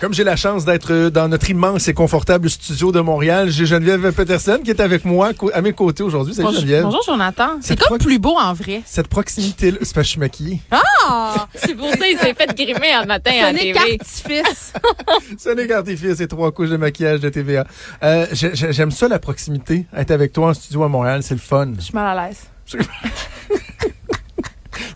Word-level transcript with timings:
Comme 0.00 0.14
j'ai 0.14 0.22
la 0.22 0.36
chance 0.36 0.64
d'être 0.64 1.08
dans 1.08 1.26
notre 1.26 1.50
immense 1.50 1.88
et 1.88 1.94
confortable 1.94 2.48
studio 2.48 2.92
de 2.92 3.00
Montréal, 3.00 3.50
j'ai 3.50 3.66
Geneviève 3.66 4.12
Peterson 4.12 4.60
qui 4.62 4.70
est 4.70 4.78
avec 4.80 5.04
moi 5.04 5.30
à 5.52 5.60
mes 5.60 5.72
côtés 5.72 6.04
aujourd'hui. 6.04 6.34
Salut 6.34 6.46
Bonjour, 6.46 6.60
Geneviève. 6.60 6.84
bonjour, 6.84 7.02
Jonathan. 7.04 7.48
C'est 7.60 7.76
comme 7.80 7.98
plus 7.98 8.20
beau 8.20 8.36
en 8.38 8.52
vrai. 8.54 8.82
Cette 8.86 9.08
proximité-là, 9.08 9.78
c'est 9.82 9.92
parce 9.92 9.94
que 9.94 10.02
je 10.04 10.08
suis 10.10 10.20
maquillée. 10.20 10.60
Ah! 10.70 11.48
C'est 11.56 11.74
pour 11.74 11.88
ça 11.90 11.96
qu'il 11.96 12.16
s'est 12.18 12.34
fait 12.34 12.54
grimer 12.54 12.92
un 12.92 13.06
matin 13.06 13.32
à 13.42 13.52
la 13.52 13.58
TV. 13.58 13.76
artifice. 13.76 14.72
Ce 15.38 15.48
n'est 15.48 15.66
qu'artifice 15.66 16.20
et 16.20 16.28
trois 16.28 16.52
couches 16.52 16.70
de 16.70 16.76
maquillage 16.76 17.18
de 17.18 17.28
TVA. 17.28 17.66
Euh, 18.04 18.26
j'ai- 18.32 18.54
j'ai- 18.54 18.72
J'aime 18.72 18.92
ça, 18.92 19.08
la 19.08 19.18
proximité. 19.18 19.86
Être 19.96 20.12
avec 20.12 20.32
toi 20.32 20.50
en 20.50 20.54
studio 20.54 20.84
à 20.84 20.88
Montréal, 20.88 21.24
c'est 21.24 21.34
le 21.34 21.40
fun. 21.40 21.72
Je 21.76 21.82
suis 21.82 21.94
mal 21.94 22.16
à 22.16 22.28
l'aise. 22.28 22.42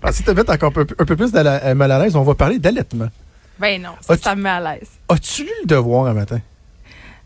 Alors, 0.00 0.14
si 0.14 0.22
tu 0.22 0.32
mettre 0.32 0.52
encore 0.52 0.68
un 0.68 0.72
peu, 0.84 0.86
un 0.96 1.04
peu 1.04 1.16
plus 1.16 1.32
de 1.32 1.40
la- 1.40 1.64
euh, 1.64 1.74
mal 1.74 1.90
à 1.90 1.98
l'aise, 1.98 2.14
on 2.14 2.22
va 2.22 2.34
parler 2.36 2.60
d'allaitement. 2.60 3.08
Ben 3.58 3.80
non, 3.80 3.94
ça, 4.00 4.16
ça 4.16 4.34
me 4.34 4.42
met 4.42 4.48
à 4.48 4.60
l'aise. 4.60 4.88
As-tu 5.08 5.44
lu 5.44 5.50
le 5.62 5.66
devoir 5.66 6.06
un 6.06 6.14
matin? 6.14 6.40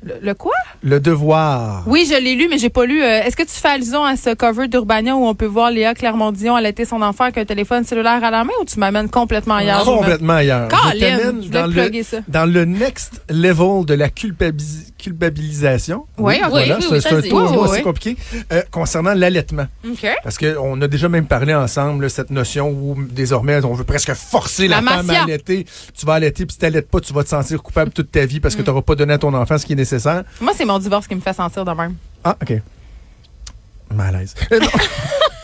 Le, 0.07 0.15
le 0.23 0.35
quoi? 0.35 0.53
Le 0.85 1.01
devoir. 1.01 1.83
Oui, 1.89 2.07
je 2.09 2.15
l'ai 2.23 2.37
lu, 2.37 2.47
mais 2.49 2.59
j'ai 2.59 2.71
pas 2.71 2.87
lu. 2.87 3.03
euh, 3.03 3.23
Est-ce 3.25 3.37
que 3.37 3.43
tu 3.43 3.51
fais 3.51 3.69
allusion 3.71 4.05
à 4.05 4.17
ce 4.17 4.35
cover 4.35 4.69
d'Urbania 4.69 5.17
où 5.17 5.27
on 5.27 5.35
peut 5.35 5.47
voir 5.47 5.73
Léa 5.73 5.95
Clermont-Dion 5.95 6.55
allaiter 6.55 6.85
son 6.85 7.03
enfant 7.03 7.25
avec 7.25 7.39
un 7.39 7.45
téléphone 7.45 7.83
cellulaire 7.85 8.23
à 8.23 8.31
la 8.31 8.45
main 8.45 8.53
ou 8.61 8.65
tu 8.65 8.79
m'amènes 8.79 9.09
complètement 9.11 9.57
ailleurs? 9.57 9.85
Complètement 9.85 10.35
ailleurs. 10.35 10.69
Je 10.95 11.01
t'amène 11.01 11.41
dans 11.51 11.67
dans 12.29 12.47
le 12.47 12.65
next 12.65 13.21
level 13.29 13.85
de 13.85 13.95
la 13.95 14.09
culpabi- 14.09 14.93
culpabilisation. 14.97 16.05
Oui, 16.19 16.35
ok. 16.43 16.51
Voilà, 16.51 16.77
Oui, 16.77 16.83
c'est 16.89 16.95
oui, 16.95 17.01
c'est 17.03 17.13
un 17.15 17.23
tour 17.23 17.51
Oui, 17.53 17.59
oui, 17.63 17.69
oui. 17.73 17.83
compliqué. 17.83 18.17
Euh, 18.53 18.63
concernant 18.71 19.15
l'allaitement. 19.15 19.67
Parce 20.23 20.39
qu'on 20.39 20.81
a 20.81 20.89
déjà 20.89 21.09
même 21.09 21.27
parlé 21.27 21.55
ensemble, 21.55 22.09
cette 22.11 22.31
notion 22.31 22.69
où 22.71 22.97
désormais 23.11 23.65
on 23.65 23.75
veut 23.75 23.85
presque 23.85 24.13
forcer 24.15 24.69
la, 24.69 24.81
La 24.81 24.93
femme 24.93 25.11
à 25.11 25.23
allaiter. 25.25 25.67
Tu 25.99 26.07
vas 26.07 26.15
allaiter, 26.15 26.47
puis 26.47 26.53
si 26.55 26.59
t'allaites 26.59 26.89
pas, 26.91 27.01
tu 27.01 27.13
vas 27.13 27.25
te 27.25 27.29
sentir 27.29 27.63
coupable 27.63 27.91
toute 27.91 28.11
ta 28.13 28.25
vie 28.25 28.39
parce 28.41 28.55
Mm. 28.55 28.59
que 28.59 28.63
tu 28.63 28.71
n'auras 28.71 28.83
pas 28.83 28.95
donné 28.95 29.13
à 29.15 29.19
ton 29.19 29.35
enfant 29.35 29.59
ce 29.59 29.67
qui 29.67 29.73
est 29.73 29.77
nécessaire. 29.77 29.96
Moi, 30.41 30.53
c'est 30.55 30.65
mon 30.65 30.79
divorce 30.79 31.07
qui 31.07 31.15
me 31.15 31.21
fait 31.21 31.33
sentir 31.33 31.65
de 31.65 31.73
même. 31.73 31.95
Ah, 32.25 32.37
OK. 32.41 32.61
Malaise. 33.95 34.35
Euh. 34.53 34.61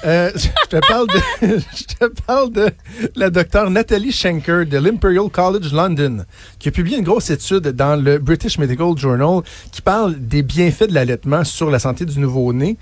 Euh, 0.04 0.32
je 0.34 0.68
te 0.68 0.88
parle 0.88 1.06
de, 1.06 1.20
je 1.76 1.84
te 1.84 2.06
parle 2.22 2.50
de 2.50 2.70
la 3.14 3.30
docteure 3.30 3.70
Nathalie 3.70 4.10
Schenker 4.10 4.66
de 4.66 4.78
l'Imperial 4.78 5.28
College 5.30 5.72
London, 5.72 6.24
qui 6.58 6.68
a 6.68 6.72
publié 6.72 6.98
une 6.98 7.04
grosse 7.04 7.30
étude 7.30 7.68
dans 7.68 7.94
le 7.94 8.18
British 8.18 8.58
Medical 8.58 8.96
Journal 8.96 9.42
qui 9.70 9.80
parle 9.80 10.16
des 10.18 10.42
bienfaits 10.42 10.88
de 10.88 10.94
l'allaitement 10.94 11.44
sur 11.44 11.70
la 11.70 11.78
santé 11.78 12.04
du 12.04 12.18
nouveau-né, 12.18 12.76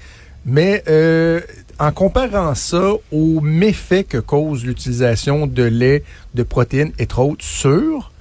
mais 0.46 0.82
euh, 0.88 1.42
en 1.78 1.92
comparant 1.92 2.54
ça 2.54 2.92
aux 3.12 3.40
méfaits 3.42 4.08
que 4.08 4.18
cause 4.18 4.64
l'utilisation 4.64 5.46
de 5.46 5.64
lait, 5.64 6.04
de 6.34 6.42
protéines 6.42 6.92
et 6.98 7.08
autres 7.18 7.44
sur 7.44 8.12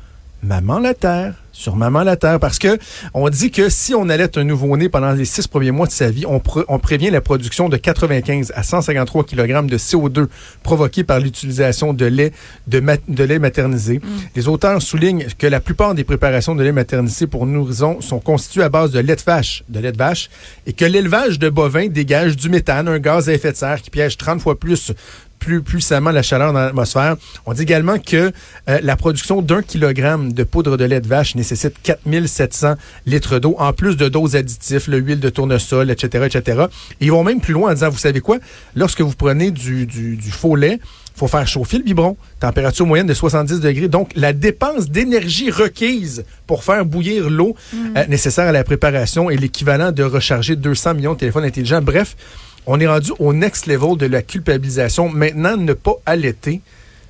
maman 0.42 0.80
la 0.80 0.94
terre, 0.94 1.34
sur 1.52 1.76
maman 1.76 2.04
la 2.04 2.16
terre, 2.16 2.40
parce 2.40 2.58
que 2.60 2.78
on 3.14 3.28
dit 3.28 3.52
que 3.52 3.68
si 3.68 3.94
on 3.94 4.08
allait 4.08 4.38
un 4.38 4.46
nouveau-né 4.46 4.88
pendant 4.88 5.12
les 5.12 5.26
six 5.26 5.46
premiers 5.48 5.72
mois 5.72 5.88
de 5.88 5.92
sa 5.92 6.10
vie, 6.10 6.26
on, 6.26 6.38
pr- 6.38 6.64
on 6.70 6.80
prévient 6.80 7.10
la 7.10 7.20
production 7.20 7.68
de 7.68 7.76
95 7.76 8.54
à 8.56 8.64
153 8.64 9.26
kg 9.26 9.66
de 9.66 9.78
CO2 9.78 10.28
provoqués 10.64 11.04
par 11.04 11.20
l'utilisation 11.20 11.92
de 11.94 12.06
lait 12.06 12.32
de, 12.68 13.24
lait 13.24 13.40
maternisé. 13.40 14.00
Les 14.36 14.48
auteurs 14.48 14.82
soulignent 14.82 15.28
que 15.38 15.48
la 15.48 15.60
plupart 15.60 15.96
des 15.96 16.06
préparations 16.06 16.56
de 16.56 16.64
lait 16.64 16.72
maternisé 16.72 17.28
pour 17.28 17.46
nourrissons 17.46 18.00
sont 18.00 18.20
constituées 18.20 18.64
à 18.64 18.70
base 18.70 18.92
de 18.92 19.00
lait 19.00 19.18
de 19.18 19.22
vache, 19.22 19.64
de 19.68 19.80
lait 19.80 19.92
de 19.92 19.98
vache, 19.98 20.30
et 20.66 20.72
que 20.72 20.86
l'élevage 20.86 21.40
de 21.40 21.50
bovins 21.50 21.88
dégage 21.88 22.38
du 22.38 22.48
méthane, 22.50 22.88
un 22.88 23.00
gaz 23.00 23.28
à 23.28 23.34
effet 23.34 23.52
de 23.52 23.58
serre 23.58 23.82
qui 23.82 23.90
piège 23.90 24.16
30 24.16 24.40
fois 24.40 24.58
plus 24.58 24.94
plus 25.40 25.62
puissamment 25.62 26.12
la 26.12 26.22
chaleur 26.22 26.54
dans 26.54 26.60
l'atmosphère. 26.60 27.16
On 27.46 27.54
dit 27.54 27.64
également 27.64 27.98
que 27.98 28.32
euh, 28.70 28.80
la 28.82 28.96
production 28.96 29.42
d'un 29.42 29.62
kilogramme 29.62 30.34
de 30.34 30.44
poudre 30.44 30.78
de 30.78 30.86
lait 30.86 31.02
de 31.02 31.08
vache 31.08 31.36
nécessite 31.36 31.76
4700 31.82 32.76
litres 33.06 33.40
d'eau, 33.40 33.56
en 33.58 33.74
plus 33.74 33.98
de 33.98 34.10
doses 34.10 34.36
additifs, 34.36 34.88
l'huile 34.88 35.20
de 35.20 35.30
tournesol, 35.30 35.90
etc., 35.90 36.26
etc. 36.26 36.66
Et 37.00 37.06
ils 37.06 37.12
vont 37.12 37.24
même 37.24 37.42
plus 37.42 37.54
loin 37.54 37.72
en 37.72 37.74
disant, 37.74 37.90
vous 37.90 37.98
savez 37.98 38.20
quoi, 38.20 38.38
lorsque 38.76 39.02
vous 39.02 39.16
prenez 39.18 39.52
du, 39.52 39.86
du, 39.86 40.18
du 40.18 40.32
faux 40.32 40.56
lait, 40.56 40.80
faut 41.20 41.28
faire 41.28 41.46
chauffer 41.48 41.78
le 41.78 41.84
biberon, 41.84 42.16
température 42.40 42.86
moyenne 42.86 43.08
de 43.08 43.14
70 43.14 43.60
degrés. 43.60 43.90
Donc, 43.90 44.12
la 44.16 44.32
dépense 44.32 44.90
d'énergie 44.90 45.52
requise 45.52 46.24
pour 46.48 46.64
faire 46.64 46.86
bouillir 46.86 47.30
l'eau 47.30 47.56
euh, 47.76 48.06
nécessaire 48.08 48.48
à 48.48 48.54
la 48.54 48.64
préparation 48.64 49.30
est 49.30 49.36
l'équivalent 49.36 49.92
de 49.92 50.04
recharger 50.04 50.56
200 50.56 50.94
millions 50.94 51.14
de 51.14 51.20
téléphones 51.20 51.44
intelligents. 51.44 51.82
Bref, 51.82 52.16
on 52.66 52.80
est 52.80 52.88
rendu 52.88 53.12
au 53.20 53.34
next 53.34 53.66
level 53.68 53.98
de 53.98 54.06
la 54.06 54.22
culpabilisation. 54.22 55.10
Maintenant, 55.10 55.58
ne 55.58 55.74
pas 55.74 55.96
allaiter 56.06 56.62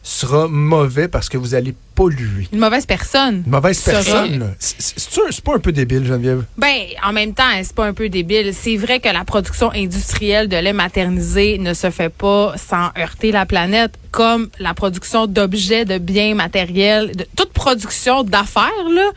sera 0.01 0.47
mauvais 0.47 1.07
parce 1.07 1.29
que 1.29 1.37
vous 1.37 1.55
allez 1.55 1.75
polluer. 1.93 2.47
Une 2.53 2.59
mauvaise 2.59 2.85
personne. 2.85 3.43
Une 3.45 3.51
mauvaise 3.51 3.81
personne. 3.81 4.55
C'est- 4.59 5.41
pas 5.41 5.55
un 5.55 5.59
peu 5.59 5.71
débile, 5.71 6.05
Geneviève? 6.05 6.43
Ben, 6.57 6.85
en 7.05 7.11
même 7.11 7.33
temps, 7.33 7.43
c'est 7.61 7.75
pas 7.75 7.85
un 7.85 7.93
peu 7.93 8.09
débile. 8.09 8.53
C'est 8.53 8.77
vrai 8.77 8.99
que 8.99 9.09
la 9.09 9.25
production 9.25 9.71
industrielle 9.73 10.47
de 10.47 10.55
lait 10.55 10.73
maternisé 10.73 11.57
ne 11.57 11.73
se 11.73 11.89
fait 11.91 12.09
pas 12.09 12.53
sans 12.57 12.91
heurter 12.97 13.31
la 13.31 13.45
planète, 13.45 13.93
comme 14.11 14.49
la 14.59 14.73
production 14.73 15.27
d'objets, 15.27 15.85
de 15.85 15.97
biens 15.97 16.33
matériels, 16.33 17.15
de 17.15 17.25
toute 17.35 17.51
production 17.51 18.23
d'affaires, 18.23 18.71
là 18.93 19.11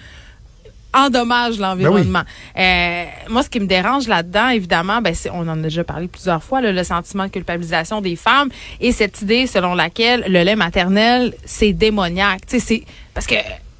endommage 0.94 1.58
l'environnement. 1.58 2.22
Euh, 2.58 3.04
moi, 3.28 3.42
ce 3.42 3.48
qui 3.50 3.60
me 3.60 3.66
dérange 3.66 4.08
là-dedans, 4.08 4.48
évidemment, 4.48 5.00
ben, 5.00 5.14
c'est- 5.14 5.30
on 5.30 5.40
en 5.40 5.58
a 5.58 5.62
déjà 5.62 5.84
parlé 5.84 6.08
plusieurs 6.08 6.42
fois, 6.42 6.60
là, 6.60 6.72
le 6.72 6.84
sentiment 6.84 7.24
de 7.24 7.30
culpabilisation 7.30 8.00
des 8.00 8.16
femmes 8.16 8.48
et 8.80 8.92
cette 8.92 9.20
idée 9.22 9.46
selon 9.46 9.74
laquelle 9.74 10.24
le 10.28 10.42
lait 10.42 10.56
maternel, 10.56 11.34
c'est 11.44 11.72
démoniaque. 11.72 12.42
C'est 12.46 12.84
parce 13.14 13.26
que 13.26 13.34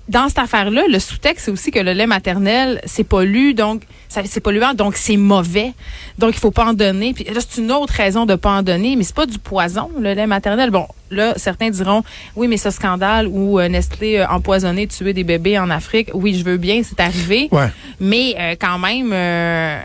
dans 0.08 0.28
cette 0.28 0.38
affaire-là, 0.38 0.82
le 0.88 0.98
sous-texte, 0.98 1.46
c'est 1.46 1.50
aussi 1.50 1.70
que 1.70 1.78
le 1.78 1.92
lait 1.92 2.06
maternel, 2.06 2.80
c'est 2.84 3.04
pollu, 3.04 3.54
donc 3.54 3.82
c'est 4.08 4.40
polluant, 4.40 4.74
donc 4.74 4.96
c'est 4.96 5.16
mauvais. 5.16 5.72
Donc 6.18 6.32
il 6.34 6.38
faut 6.38 6.50
pas 6.50 6.66
en 6.66 6.72
donner. 6.74 7.14
Puis 7.14 7.24
là, 7.24 7.40
c'est 7.46 7.60
une 7.60 7.72
autre 7.72 7.94
raison 7.94 8.26
de 8.26 8.34
pas 8.34 8.50
en 8.50 8.62
donner, 8.62 8.96
mais 8.96 9.04
c'est 9.04 9.14
pas 9.14 9.26
du 9.26 9.38
poison, 9.38 9.90
le 9.98 10.12
lait 10.12 10.26
maternel. 10.26 10.70
Bon, 10.70 10.86
là, 11.10 11.34
certains 11.36 11.70
diront, 11.70 12.02
oui, 12.36 12.48
mais 12.48 12.56
ce 12.56 12.70
scandale 12.70 13.26
où 13.28 13.58
euh, 13.58 13.68
Nestlé 13.68 14.18
a 14.18 14.34
empoisonné, 14.34 14.86
tué 14.86 15.12
des 15.12 15.24
bébés 15.24 15.58
en 15.58 15.70
Afrique, 15.70 16.10
oui, 16.14 16.34
je 16.34 16.44
veux 16.44 16.56
bien, 16.56 16.82
c'est 16.82 17.00
arrivé. 17.00 17.48
Ouais. 17.52 17.68
Mais 18.00 18.34
euh, 18.38 18.54
quand 18.60 18.78
même, 18.78 19.12
euh, 19.12 19.80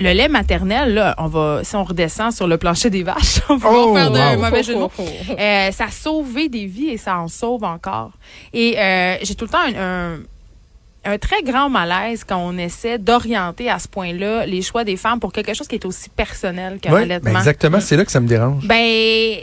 le 0.00 0.12
lait 0.12 0.28
maternel, 0.28 0.94
là, 0.94 1.14
on 1.18 1.26
va, 1.26 1.60
si 1.62 1.76
on 1.76 1.84
redescend 1.84 2.32
sur 2.32 2.46
le 2.48 2.56
plancher 2.58 2.90
des 2.90 3.02
vaches, 3.02 3.40
on 3.48 3.56
va 3.56 3.68
Oh, 3.72 3.94
faire 3.94 4.10
de 4.10 4.18
wow. 4.18 4.42
mauvais 4.42 4.62
jeu 4.62 4.74
de 4.74 4.78
mots. 4.80 4.90
Euh, 5.38 5.70
ça 5.70 5.84
a 5.84 5.90
sauvé 5.90 6.48
des 6.48 6.66
vies 6.66 6.88
et 6.90 6.96
ça 6.96 7.18
en 7.18 7.28
sauve 7.28 7.64
encore. 7.64 8.12
Et 8.52 8.78
euh, 8.78 9.16
j'ai 9.22 9.34
tout 9.34 9.44
le 9.44 9.50
temps 9.50 9.58
un, 9.76 10.14
un, 10.14 10.18
un 11.04 11.18
très 11.18 11.42
grand 11.42 11.68
malaise 11.70 12.24
quand 12.24 12.36
on 12.38 12.58
essaie 12.58 12.98
d'orienter 12.98 13.70
à 13.70 13.78
ce 13.78 13.88
point-là 13.88 14.44
les 14.46 14.62
choix 14.62 14.84
des 14.84 14.96
femmes 14.96 15.20
pour 15.20 15.32
quelque 15.32 15.54
chose 15.54 15.68
qui 15.68 15.76
est 15.76 15.84
aussi 15.86 16.08
personnel 16.10 16.78
Ouais, 16.84 16.90
l'allaitement. 17.00 17.32
ben 17.32 17.38
exactement, 17.38 17.80
c'est 17.80 17.96
là 17.96 18.04
que 18.04 18.10
ça 18.12 18.20
me 18.20 18.28
dérange. 18.28 18.66
Ben, 18.66 19.36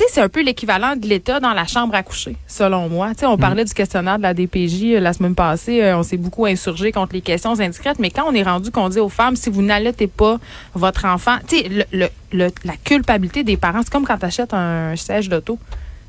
tu 0.00 0.06
sais, 0.06 0.14
c'est 0.14 0.20
un 0.22 0.28
peu 0.30 0.42
l'équivalent 0.42 0.96
de 0.96 1.06
l'État 1.06 1.40
dans 1.40 1.52
la 1.52 1.66
chambre 1.66 1.94
à 1.94 2.02
coucher, 2.02 2.36
selon 2.46 2.88
moi. 2.88 3.10
Tu 3.14 3.20
sais, 3.20 3.26
on 3.26 3.36
Mm. 3.36 3.40
parlait 3.40 3.64
du 3.64 3.74
questionnaire 3.74 4.16
de 4.16 4.22
la 4.22 4.32
DPJ 4.34 4.94
euh, 4.96 5.00
la 5.00 5.12
semaine 5.12 5.34
passée. 5.34 5.82
euh, 5.82 5.98
on 5.98 6.02
s'est 6.02 6.16
beaucoup 6.16 6.46
insurgé 6.46 6.90
contre 6.92 7.12
les 7.14 7.20
questions 7.20 7.58
indiscrètes. 7.60 7.98
Mais 7.98 8.10
quand 8.10 8.24
on 8.26 8.32
est 8.34 8.42
rendu 8.42 8.70
qu'on 8.70 8.88
dit 8.88 8.98
aux 9.00 9.08
femmes, 9.10 9.36
si 9.36 9.50
vous 9.50 9.62
n'allaitez 9.62 10.06
pas 10.06 10.38
votre 10.74 11.04
enfant, 11.04 11.36
tu 11.46 11.58
sais, 11.58 11.68
le, 11.68 11.84
le- 11.92 12.08
le- 12.32 12.50
la 12.64 12.76
culpabilité 12.82 13.44
des 13.44 13.56
parents, 13.58 13.80
c'est 13.82 13.90
comme 13.90 14.06
quand 14.06 14.16
tu 14.18 14.24
achètes 14.26 14.54
un 14.54 14.96
siège 14.96 15.28
d'auto. 15.28 15.58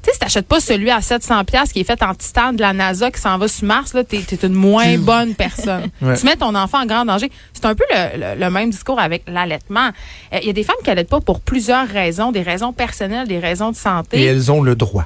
Tu 0.02 0.08
sais, 0.08 0.14
si 0.14 0.20
t'achètes 0.20 0.48
pas 0.48 0.60
celui 0.60 0.90
à 0.90 1.00
700 1.02 1.44
pièces 1.46 1.72
qui 1.74 1.82
est 1.82 1.84
fait 1.84 2.02
en 2.02 2.16
titane 2.16 2.56
de 2.56 2.62
la 2.62 2.74
NASA 2.74 3.12
qui 3.12 3.22
s'en 3.22 3.38
va 3.38 3.48
sur 3.48 3.66
Mars, 3.68 3.94
là, 3.94 4.04
t'es, 4.04 4.20
t'es 4.20 4.48
une 4.48 4.54
moins 4.54 4.98
bonne 4.98 5.36
personne. 5.36 5.90
Ouais. 6.02 6.18
Tu 6.18 6.26
mets 6.26 6.36
ton 6.36 6.56
enfant 6.56 6.82
en 6.82 6.86
grand 6.88 7.06
danger. 7.06 7.30
C'est 7.54 7.66
un 7.66 7.76
peu 7.76 7.84
le, 7.94 8.18
le- 8.36 8.40
le 8.40 8.50
même 8.50 8.72
discours 8.72 9.00
avec 9.00 9.24
l'allaitement. 9.28 9.90
Euh, 10.34 10.40
Il 10.42 10.48
y 10.48 10.50
a 10.50 10.54
des 10.54 10.64
femmes 10.64 10.76
qui 10.84 10.90
allaitent 10.90 11.10
pas 11.10 11.22
pour 11.22 11.40
plusieurs 11.40 11.88
raisons, 11.88 12.32
des 12.32 12.42
raisons 12.42 12.74
personnelles, 12.74 13.28
des 13.28 13.38
raisons 13.40 13.70
de 13.72 13.76
santé. 13.76 14.20
Et 14.20 14.26
elles 14.26 14.52
ont 14.52 14.62
le 14.64 14.76
droit. 14.76 15.06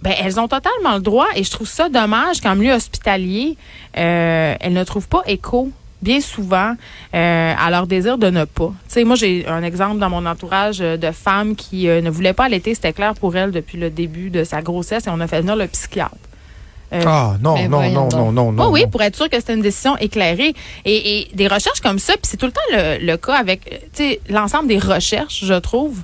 Ben, 0.00 0.14
elles 0.20 0.40
ont 0.40 0.48
totalement 0.48 0.94
le 0.96 1.00
droit 1.00 1.28
et 1.36 1.44
je 1.44 1.50
trouve 1.52 1.68
ça 1.68 1.88
dommage 1.88 2.40
qu'en 2.40 2.56
milieu 2.56 2.72
hospitalier, 2.72 3.56
euh, 3.96 4.56
elles 4.58 4.72
ne 4.72 4.82
trouvent 4.82 5.06
pas 5.06 5.22
écho 5.26 5.70
bien 6.02 6.20
souvent 6.20 6.74
euh, 7.14 7.54
à 7.56 7.70
leur 7.70 7.86
désir 7.86 8.18
de 8.18 8.28
ne 8.28 8.44
pas. 8.44 8.72
Tu 8.88 8.94
sais, 8.94 9.04
moi, 9.04 9.16
j'ai 9.16 9.46
un 9.46 9.62
exemple 9.62 9.98
dans 9.98 10.10
mon 10.10 10.26
entourage 10.26 10.80
euh, 10.80 10.96
de 10.96 11.10
femmes 11.12 11.54
qui 11.56 11.88
euh, 11.88 12.00
ne 12.02 12.10
voulaient 12.10 12.32
pas 12.32 12.44
allaiter. 12.44 12.74
C'était 12.74 12.92
clair 12.92 13.14
pour 13.14 13.36
elles 13.36 13.52
depuis 13.52 13.78
le 13.78 13.88
début 13.88 14.28
de 14.30 14.44
sa 14.44 14.60
grossesse 14.62 15.06
et 15.06 15.10
on 15.10 15.20
a 15.20 15.26
fait 15.28 15.40
venir 15.40 15.56
le 15.56 15.66
psychiatre. 15.68 16.16
Euh, 16.92 17.02
Ah, 17.06 17.36
non, 17.40 17.56
non, 17.68 17.90
non, 17.90 17.92
donc. 18.08 18.12
non, 18.12 18.32
non, 18.32 18.52
non. 18.52 18.64
Oh 18.66 18.70
oui, 18.72 18.82
non. 18.82 18.90
pour 18.90 19.00
être 19.02 19.16
sûr 19.16 19.30
que 19.30 19.36
c'était 19.38 19.54
une 19.54 19.62
décision 19.62 19.96
éclairée. 19.98 20.54
Et, 20.84 21.20
et 21.20 21.28
des 21.34 21.48
recherches 21.48 21.80
comme 21.80 21.98
ça, 21.98 22.12
puis 22.14 22.24
c'est 22.24 22.36
tout 22.36 22.46
le 22.46 22.52
temps 22.52 22.60
le, 22.72 22.98
le 23.06 23.16
cas 23.16 23.34
avec 23.36 23.64
tu 23.94 24.02
sais, 24.04 24.20
l'ensemble 24.28 24.68
des 24.68 24.78
recherches, 24.78 25.44
je 25.44 25.54
trouve. 25.54 26.02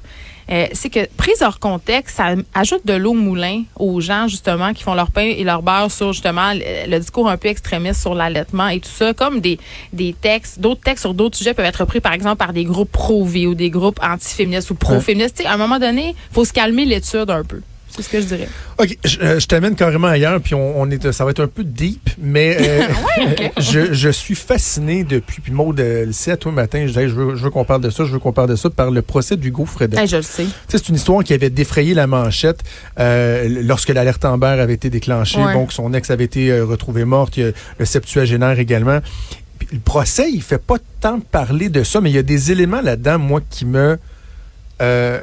Euh, 0.50 0.66
c'est 0.72 0.90
que 0.90 1.06
prise 1.16 1.42
hors 1.42 1.58
contexte, 1.58 2.16
ça 2.16 2.34
ajoute 2.54 2.86
de 2.86 2.94
l'eau 2.94 3.10
au 3.10 3.14
moulin 3.14 3.62
aux 3.76 4.00
gens 4.00 4.28
justement 4.28 4.72
qui 4.72 4.82
font 4.82 4.94
leur 4.94 5.10
pain 5.10 5.22
et 5.22 5.44
leur 5.44 5.62
beurre 5.62 5.90
sur 5.90 6.12
justement 6.12 6.52
le, 6.52 6.90
le 6.90 6.98
discours 6.98 7.28
un 7.28 7.36
peu 7.36 7.48
extrémiste 7.48 8.00
sur 8.00 8.14
l'allaitement 8.14 8.68
et 8.68 8.80
tout 8.80 8.90
ça, 8.90 9.12
comme 9.14 9.40
des, 9.40 9.58
des 9.92 10.14
textes, 10.20 10.60
d'autres 10.60 10.80
textes 10.80 11.02
sur 11.02 11.14
d'autres 11.14 11.36
sujets 11.36 11.54
peuvent 11.54 11.66
être 11.66 11.80
repris 11.80 12.00
par 12.00 12.12
exemple 12.12 12.36
par 12.36 12.52
des 12.52 12.64
groupes 12.64 12.92
pro-vie 12.92 13.46
ou 13.46 13.54
des 13.54 13.70
groupes 13.70 14.00
anti-féministes 14.02 14.70
ou 14.70 14.74
pro-féministes. 14.74 15.36
Tu 15.36 15.42
sais, 15.42 15.48
À 15.48 15.54
un 15.54 15.58
moment 15.58 15.78
donné, 15.78 16.14
faut 16.32 16.44
se 16.44 16.52
calmer 16.52 16.84
l'étude 16.84 17.30
un 17.30 17.44
peu. 17.44 17.60
C'est 17.98 18.04
ce 18.04 18.08
que 18.08 18.20
je 18.20 18.26
dirais. 18.26 18.48
OK, 18.78 18.96
je, 19.04 19.18
euh, 19.20 19.40
je 19.40 19.46
t'amène 19.46 19.74
carrément 19.74 20.08
ailleurs, 20.08 20.40
puis 20.40 20.54
on, 20.54 20.80
on 20.80 20.90
est, 20.90 21.12
ça 21.12 21.24
va 21.24 21.32
être 21.32 21.42
un 21.42 21.48
peu 21.48 21.64
deep, 21.64 22.10
mais 22.18 22.56
euh, 22.60 22.82
je, 23.58 23.92
je 23.92 24.08
suis 24.08 24.34
fasciné 24.34 25.04
depuis, 25.04 25.40
puis 25.40 25.52
Maud, 25.52 25.78
euh, 25.78 26.06
le 26.06 26.12
sait, 26.12 26.30
à 26.32 26.36
toi 26.36 26.52
matin, 26.52 26.80
je 26.82 26.88
disais, 26.88 27.08
je 27.08 27.14
veux, 27.14 27.50
qu'on 27.50 27.64
parle 27.64 27.82
de 27.82 27.90
ça, 27.90 28.04
je 28.04 28.12
veux 28.12 28.18
qu'on 28.18 28.32
parle 28.32 28.48
de 28.48 28.56
ça, 28.56 28.70
par 28.70 28.90
le 28.90 29.02
procès 29.02 29.36
d'Hugo. 29.36 29.66
Hey, 29.96 30.06
je 30.06 30.16
le 30.16 30.22
sais. 30.22 30.46
C'est 30.68 30.88
une 30.88 30.94
histoire 30.94 31.22
qui 31.24 31.34
avait 31.34 31.50
défrayé 31.50 31.94
la 31.94 32.06
manchette 32.06 32.62
euh, 32.98 33.62
lorsque 33.62 33.90
l'alerte 33.90 34.24
Amber 34.24 34.46
avait 34.46 34.74
été 34.74 34.90
déclenchée. 34.90 35.42
Ouais. 35.42 35.52
Donc, 35.52 35.72
son 35.72 35.92
ex 35.92 36.10
avait 36.10 36.24
été 36.24 36.50
euh, 36.50 36.64
retrouvé 36.64 37.04
morte. 37.04 37.36
Il 37.36 37.44
y 37.44 37.46
a 37.46 37.52
le 37.78 37.84
septuagénaire 37.84 38.58
également. 38.58 39.00
Puis, 39.58 39.68
le 39.72 39.80
procès, 39.80 40.30
il 40.32 40.42
fait 40.42 40.62
pas 40.62 40.76
tant 41.00 41.20
parler 41.20 41.68
de 41.68 41.82
ça, 41.82 42.00
mais 42.00 42.10
il 42.10 42.14
y 42.14 42.18
a 42.18 42.22
des 42.22 42.52
éléments 42.52 42.80
là-dedans, 42.80 43.18
moi, 43.18 43.40
qui 43.48 43.64
me 43.64 43.98
euh, 44.80 45.18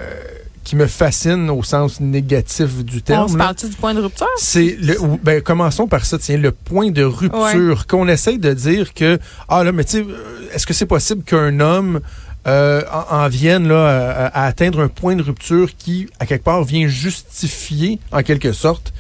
qui 0.66 0.76
me 0.76 0.88
fascinent 0.88 1.50
au 1.50 1.64
sens 1.64 2.02
négatif 2.02 2.84
du 2.84 3.02
terme. 3.02 3.24
On 3.24 3.28
se 3.30 3.38
là. 3.38 3.46
parle-tu 3.46 3.70
du 3.70 3.76
point 3.78 3.94
de 3.94 4.02
rupture? 4.02 4.28
C'est 4.38 4.76
le 4.82 4.98
ben 5.24 5.40
commençons 5.42 5.88
par 5.88 6.04
ça 6.06 6.18
tiens 6.18 6.38
le 6.38 6.52
point 6.52 6.92
de 6.92 7.04
rupture 7.04 7.88
qu'on 7.88 8.08
essaye 8.10 8.40
de 8.40 8.52
dire 8.52 8.94
que 8.94 9.18
ah 9.48 9.64
là 9.64 9.72
mais 9.72 9.84
tu 9.86 10.00
sais 10.00 10.06
est-ce 10.54 10.66
que 10.66 10.74
c'est 10.74 10.86
possible 10.88 11.24
qu'un 11.24 11.60
homme 11.60 12.02
euh, 12.48 12.82
en, 12.92 13.16
en 13.24 13.28
vienne 13.28 13.68
là 13.68 13.88
à, 14.34 14.42
à 14.44 14.46
atteindre 14.48 14.80
un 14.82 14.88
point 14.88 15.16
de 15.16 15.22
rupture 15.22 15.70
qui 15.78 16.08
à 16.20 16.26
quelque 16.26 16.44
part 16.44 16.64
vient 16.64 16.88
justifier 16.88 18.00
en 18.12 18.24
quelque 18.24 18.52
sorte 18.52 18.92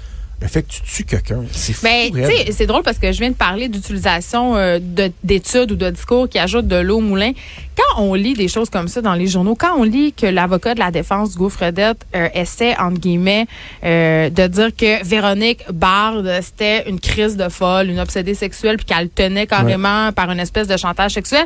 le 0.41 0.47
fait 0.47 0.63
que 0.63 0.69
tu 0.71 0.81
tues 0.81 1.03
quelqu'un 1.05 1.43
c'est 1.51 1.71
fou 1.73 1.83
Ben, 1.85 2.11
c'est 2.51 2.65
drôle 2.67 2.83
parce 2.83 2.97
que 2.99 3.11
je 3.11 3.19
viens 3.19 3.29
de 3.29 3.35
parler 3.35 3.69
d'utilisation 3.69 4.55
euh, 4.57 4.79
de- 4.81 5.11
d'études 5.23 5.71
ou 5.71 5.75
de 5.75 5.89
discours 5.89 6.27
qui 6.27 6.37
ajoutent 6.39 6.67
de 6.67 6.75
l'eau 6.75 6.97
au 6.97 7.01
moulin. 7.01 7.31
Quand 7.77 8.01
on 8.03 8.13
lit 8.15 8.33
des 8.33 8.47
choses 8.49 8.69
comme 8.69 8.87
ça 8.89 9.01
dans 9.01 9.13
les 9.13 9.27
journaux, 9.27 9.55
quand 9.55 9.75
on 9.77 9.83
lit 9.83 10.11
que 10.13 10.25
l'avocat 10.25 10.73
de 10.73 10.79
la 10.79 10.91
défense, 10.91 11.35
Hugo 11.35 11.49
Fredette, 11.49 12.05
euh, 12.15 12.27
essaie, 12.33 12.75
entre 12.77 12.99
guillemets, 12.99 13.47
euh, 13.83 14.29
de 14.29 14.47
dire 14.47 14.75
que 14.75 15.03
Véronique 15.05 15.61
Bard, 15.71 16.21
c'était 16.41 16.89
une 16.89 16.99
crise 16.99 17.37
de 17.37 17.47
folle, 17.49 17.89
une 17.89 17.99
obsédée 17.99 18.33
sexuelle, 18.35 18.77
puis 18.77 18.85
qu'elle 18.85 19.09
tenait 19.09 19.47
carrément 19.47 20.11
par 20.11 20.29
une 20.31 20.39
espèce 20.39 20.67
de 20.67 20.75
chantage 20.77 21.11
sexuel. 21.13 21.45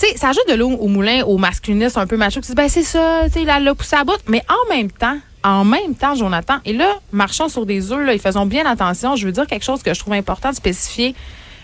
Tu 0.00 0.06
sais, 0.06 0.16
ça 0.16 0.28
ajoute 0.28 0.48
de 0.48 0.54
l'eau 0.54 0.70
au 0.70 0.86
moulin 0.86 1.22
aux 1.24 1.38
masculinistes 1.38 1.96
un 1.98 2.06
peu 2.06 2.16
machos 2.16 2.40
qui 2.40 2.46
disent, 2.46 2.54
ben 2.54 2.68
c'est 2.68 2.84
ça, 2.84 3.22
tu 3.24 3.32
sais, 3.32 3.40
il 3.42 3.46
l'a 3.46 3.74
poussé 3.74 3.96
à 3.96 4.04
bout. 4.04 4.12
Mais 4.28 4.42
en 4.48 4.74
même 4.74 4.90
temps, 4.92 5.18
en 5.44 5.64
même 5.64 5.94
temps, 5.94 6.14
Jonathan, 6.14 6.56
et 6.64 6.72
là, 6.72 6.94
marchons 7.12 7.48
sur 7.48 7.64
des 7.66 7.92
œufs, 7.92 8.04
là, 8.04 8.12
et 8.14 8.18
faisons 8.18 8.46
bien 8.46 8.66
attention. 8.66 9.16
Je 9.16 9.26
veux 9.26 9.32
dire 9.32 9.46
quelque 9.46 9.64
chose 9.64 9.82
que 9.82 9.94
je 9.94 10.00
trouve 10.00 10.14
important 10.14 10.50
de 10.50 10.56
spécifier. 10.56 11.14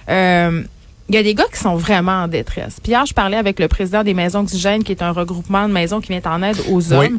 Euh, 0.09 0.63
il 1.09 1.15
y 1.15 1.19
a 1.19 1.23
des 1.23 1.35
gars 1.35 1.45
qui 1.53 1.59
sont 1.59 1.75
vraiment 1.77 2.23
en 2.23 2.29
détresse. 2.29 2.79
Puis 2.83 2.93
hier, 2.93 3.05
je 3.05 3.13
parlais 3.13 3.37
avec 3.37 3.59
le 3.61 3.69
président 3.69 4.03
des 4.05 4.15
Maisons 4.15 4.41
Oxygènes, 4.41 4.85
qui 4.85 4.93
est 4.93 5.03
un 5.03 5.11
regroupement 5.13 5.69
de 5.69 5.73
maisons 5.73 6.01
qui 6.01 6.09
vient 6.09 6.23
en 6.25 6.43
aide 6.43 6.59
aux 6.71 6.81
Oui. 6.93 6.97
hommes. 7.09 7.19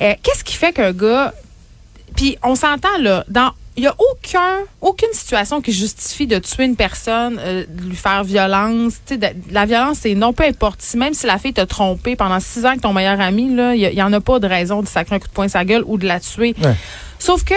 Euh, 0.00 0.14
Qu'est-ce 0.22 0.44
qui 0.44 0.54
fait 0.54 0.72
qu'un 0.72 0.92
gars... 0.92 1.32
Puis 2.14 2.38
on 2.42 2.54
s'entend, 2.54 2.96
là, 3.00 3.24
dans... 3.28 3.50
Il 3.76 3.82
n'y 3.82 3.86
a 3.88 3.94
aucun, 3.98 4.60
aucune 4.80 5.12
situation 5.12 5.60
qui 5.60 5.70
justifie 5.72 6.26
de 6.26 6.38
tuer 6.38 6.64
une 6.64 6.76
personne, 6.76 7.38
euh, 7.38 7.64
de 7.68 7.88
lui 7.90 7.96
faire 7.96 8.24
violence. 8.24 8.94
Tu 9.06 9.14
sais, 9.14 9.16
de- 9.18 9.52
la 9.52 9.66
violence, 9.66 9.98
c'est 10.00 10.14
non, 10.14 10.32
peu 10.32 10.44
importe. 10.44 10.80
Si, 10.80 10.96
même 10.96 11.12
si 11.12 11.26
la 11.26 11.36
fille 11.38 11.52
t'a 11.52 11.66
trompé 11.66 12.16
pendant 12.16 12.40
six 12.40 12.64
ans 12.64 12.68
avec 12.70 12.80
ton 12.80 12.92
meilleur 12.94 13.20
ami, 13.20 13.54
là, 13.54 13.74
il 13.74 13.90
n'y 13.94 14.02
en 14.02 14.12
a 14.14 14.20
pas 14.20 14.38
de 14.38 14.46
raison 14.46 14.80
de 14.82 14.88
sacrer 14.88 15.16
un 15.16 15.18
coup 15.18 15.28
de 15.28 15.32
poing 15.32 15.48
sa 15.48 15.64
gueule 15.64 15.82
ou 15.86 15.98
de 15.98 16.06
la 16.06 16.20
tuer. 16.20 16.54
Ouais. 16.62 16.74
Sauf 17.18 17.44
que 17.44 17.54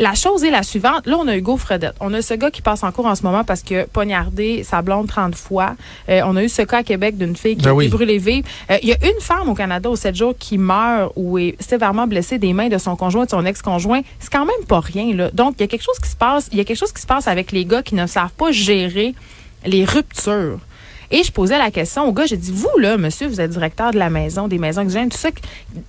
la 0.00 0.14
chose 0.14 0.42
est 0.44 0.50
la 0.50 0.62
suivante. 0.62 1.06
Là, 1.06 1.16
on 1.18 1.28
a 1.28 1.36
Hugo 1.36 1.56
Fredette. 1.56 1.94
On 2.00 2.12
a 2.14 2.22
ce 2.22 2.34
gars 2.34 2.50
qui 2.50 2.62
passe 2.62 2.82
en 2.82 2.90
cours 2.90 3.06
en 3.06 3.14
ce 3.14 3.22
moment 3.22 3.44
parce 3.44 3.62
que 3.62 3.86
poignardé 3.86 4.64
sa 4.64 4.80
blonde 4.82 5.06
30 5.06 5.34
fois. 5.34 5.76
Euh, 6.08 6.22
on 6.24 6.34
a 6.36 6.42
eu 6.42 6.48
ce 6.48 6.62
cas 6.62 6.78
à 6.78 6.82
Québec 6.82 7.18
d'une 7.18 7.36
fille 7.36 7.56
qui 7.56 7.64
Ben 7.64 7.70
a 7.70 7.74
oui. 7.74 7.84
été 7.84 7.94
brûlée 7.94 8.18
vive. 8.18 8.44
Euh, 8.70 8.78
Il 8.82 8.88
y 8.88 8.92
a 8.92 8.96
une 9.04 9.20
femme 9.20 9.48
au 9.48 9.54
Canada 9.54 9.90
au 9.90 9.96
7 9.96 10.14
jours 10.16 10.34
qui 10.38 10.56
meurt 10.58 11.12
ou 11.16 11.36
est 11.38 11.54
sévèrement 11.60 12.06
blessée 12.06 12.38
des 12.38 12.52
mains 12.54 12.68
de 12.68 12.78
son 12.78 12.96
conjoint, 12.96 13.26
de 13.26 13.30
son 13.30 13.44
ex-conjoint. 13.44 14.00
C'est 14.18 14.32
quand 14.32 14.46
même 14.46 14.64
pas 14.66 14.80
rien, 14.80 15.14
là. 15.14 15.30
Donc, 15.32 15.54
il 15.58 15.60
y 15.60 15.64
a 15.64 15.68
quelque 15.68 15.84
chose 15.84 15.98
qui 16.02 16.08
se 16.08 16.16
passe. 16.16 16.48
Il 16.50 16.56
y 16.58 16.60
a 16.60 16.64
quelque 16.64 16.78
chose 16.78 16.92
qui 16.92 17.02
se 17.02 17.06
passe 17.06 17.28
avec 17.28 17.52
les 17.52 17.66
gars 17.66 17.82
qui 17.82 17.94
ne 17.94 18.06
savent 18.06 18.32
pas 18.32 18.50
gérer 18.52 19.14
les 19.66 19.84
ruptures. 19.84 20.58
Et 21.10 21.24
je 21.24 21.32
posais 21.32 21.58
la 21.58 21.70
question 21.70 22.06
au 22.06 22.12
gars, 22.12 22.26
j'ai 22.26 22.36
dit, 22.36 22.52
vous, 22.52 22.78
là, 22.78 22.96
monsieur, 22.96 23.26
vous 23.26 23.40
êtes 23.40 23.50
directeur 23.50 23.90
de 23.90 23.98
la 23.98 24.10
maison, 24.10 24.46
des 24.46 24.58
maisons 24.58 24.82
oxygènes, 24.82 25.08
tout 25.08 25.18
ça, 25.18 25.30
tu 25.30 25.40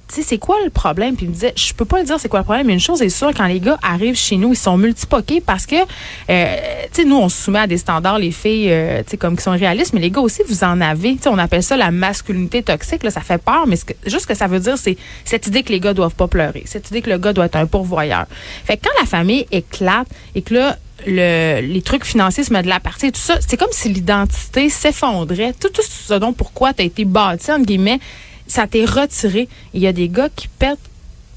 sais, 0.07 0.23
c'est 0.23 0.38
quoi 0.39 0.56
le 0.63 0.71
problème? 0.71 1.15
Puis 1.15 1.25
il 1.25 1.29
me 1.29 1.33
disait, 1.33 1.53
je 1.56 1.73
peux 1.73 1.85
pas 1.85 2.00
le 2.00 2.06
dire 2.06 2.19
c'est 2.19 2.27
quoi 2.27 2.39
le 2.39 2.45
problème, 2.45 2.68
mais 2.68 2.73
une 2.73 2.79
chose 2.79 3.01
est 3.01 3.09
sûre, 3.09 3.31
quand 3.35 3.45
les 3.45 3.59
gars 3.59 3.77
arrivent 3.83 4.18
chez 4.18 4.38
nous, 4.38 4.53
ils 4.53 4.57
sont 4.57 4.77
multipoqués 4.77 5.39
parce 5.39 5.68
que, 5.68 5.75
euh, 5.75 6.56
tu 6.91 7.01
sais, 7.01 7.07
nous, 7.07 7.18
on 7.18 7.29
se 7.29 7.44
soumet 7.44 7.59
à 7.59 7.68
des 7.68 7.77
standards, 7.77 8.18
les 8.18 8.31
filles, 8.31 8.71
euh, 8.71 9.03
tu 9.03 9.12
sais, 9.12 9.18
comme 9.18 9.35
qui 9.38 9.44
sont 9.44 9.51
réalistes, 9.51 9.94
mais 9.94 10.01
les 10.01 10.09
gars 10.12 10.21
aussi, 10.21 10.41
vous 10.47 10.63
en 10.63 10.81
avez. 10.81 11.15
Tu 11.15 11.24
sais, 11.24 11.29
on 11.29 11.38
appelle 11.38 11.63
ça 11.63 11.77
la 11.77 11.91
masculinité 11.91 12.63
toxique, 12.63 13.03
là, 13.03 13.12
ça 13.12 13.21
fait 13.21 13.41
peur, 13.41 13.65
mais 13.67 13.75
ce 13.75 13.85
que, 13.85 13.94
juste 14.06 14.21
ce 14.21 14.27
que 14.27 14.35
ça 14.35 14.47
veut 14.47 14.59
dire, 14.59 14.77
c'est 14.77 14.97
cette 15.24 15.45
idée 15.47 15.62
que 15.62 15.71
les 15.71 15.79
gars 15.79 15.94
doivent 15.94 16.15
pas 16.15 16.27
pleurer, 16.27 16.63
cette 16.65 16.89
idée 16.89 17.01
que 17.01 17.09
le 17.09 17.19
gars 17.19 17.33
doit 17.33 17.45
être 17.45 17.57
un 17.57 17.67
pourvoyeur. 17.67 18.25
Fait 18.65 18.77
que 18.77 18.83
quand 18.83 19.00
la 19.00 19.06
famille 19.06 19.45
éclate 19.51 20.07
et 20.33 20.41
que 20.41 20.56
là, 20.56 20.77
le, 21.07 21.62
les 21.62 21.81
trucs 21.81 22.06
financiers 22.06 22.44
se 22.44 22.51
de 22.51 22.68
la 22.68 22.80
partie 22.80 23.12
tout 23.12 23.19
ça, 23.19 23.39
c'est 23.45 23.57
comme 23.57 23.71
si 23.71 23.89
l'identité 23.89 24.69
s'effondrait. 24.69 25.53
Tout, 25.53 25.69
tout 25.69 25.81
ce 25.81 26.13
dont 26.15 26.33
pourquoi 26.33 26.74
tu 26.74 26.81
as 26.81 26.86
été 26.86 27.06
bâti, 27.06 27.51
entre 27.51 27.65
guillemets, 27.65 28.00
ça 28.48 28.68
t'est 28.68 28.86
retiré. 28.86 29.48
Il 29.74 29.81
y 29.81 29.88
a 29.88 29.94
des 29.94 30.09
gars 30.09 30.30
qui 30.36 30.48
pètent 30.48 30.80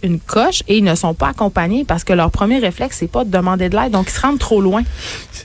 une 0.04 0.20
coche 0.20 0.62
et 0.68 0.76
ils 0.78 0.84
ne 0.84 0.94
sont 0.94 1.14
pas 1.14 1.28
accompagnés 1.28 1.84
parce 1.84 2.04
que 2.04 2.12
leur 2.12 2.30
premier 2.30 2.58
réflexe, 2.58 2.98
c'est 3.00 3.10
pas 3.10 3.24
de 3.24 3.30
demander 3.30 3.68
de 3.68 3.76
l'aide, 3.76 3.90
donc 3.92 4.06
ils 4.08 4.12
se 4.14 4.20
rendent 4.20 4.38
trop 4.38 4.60
loin. 4.60 4.82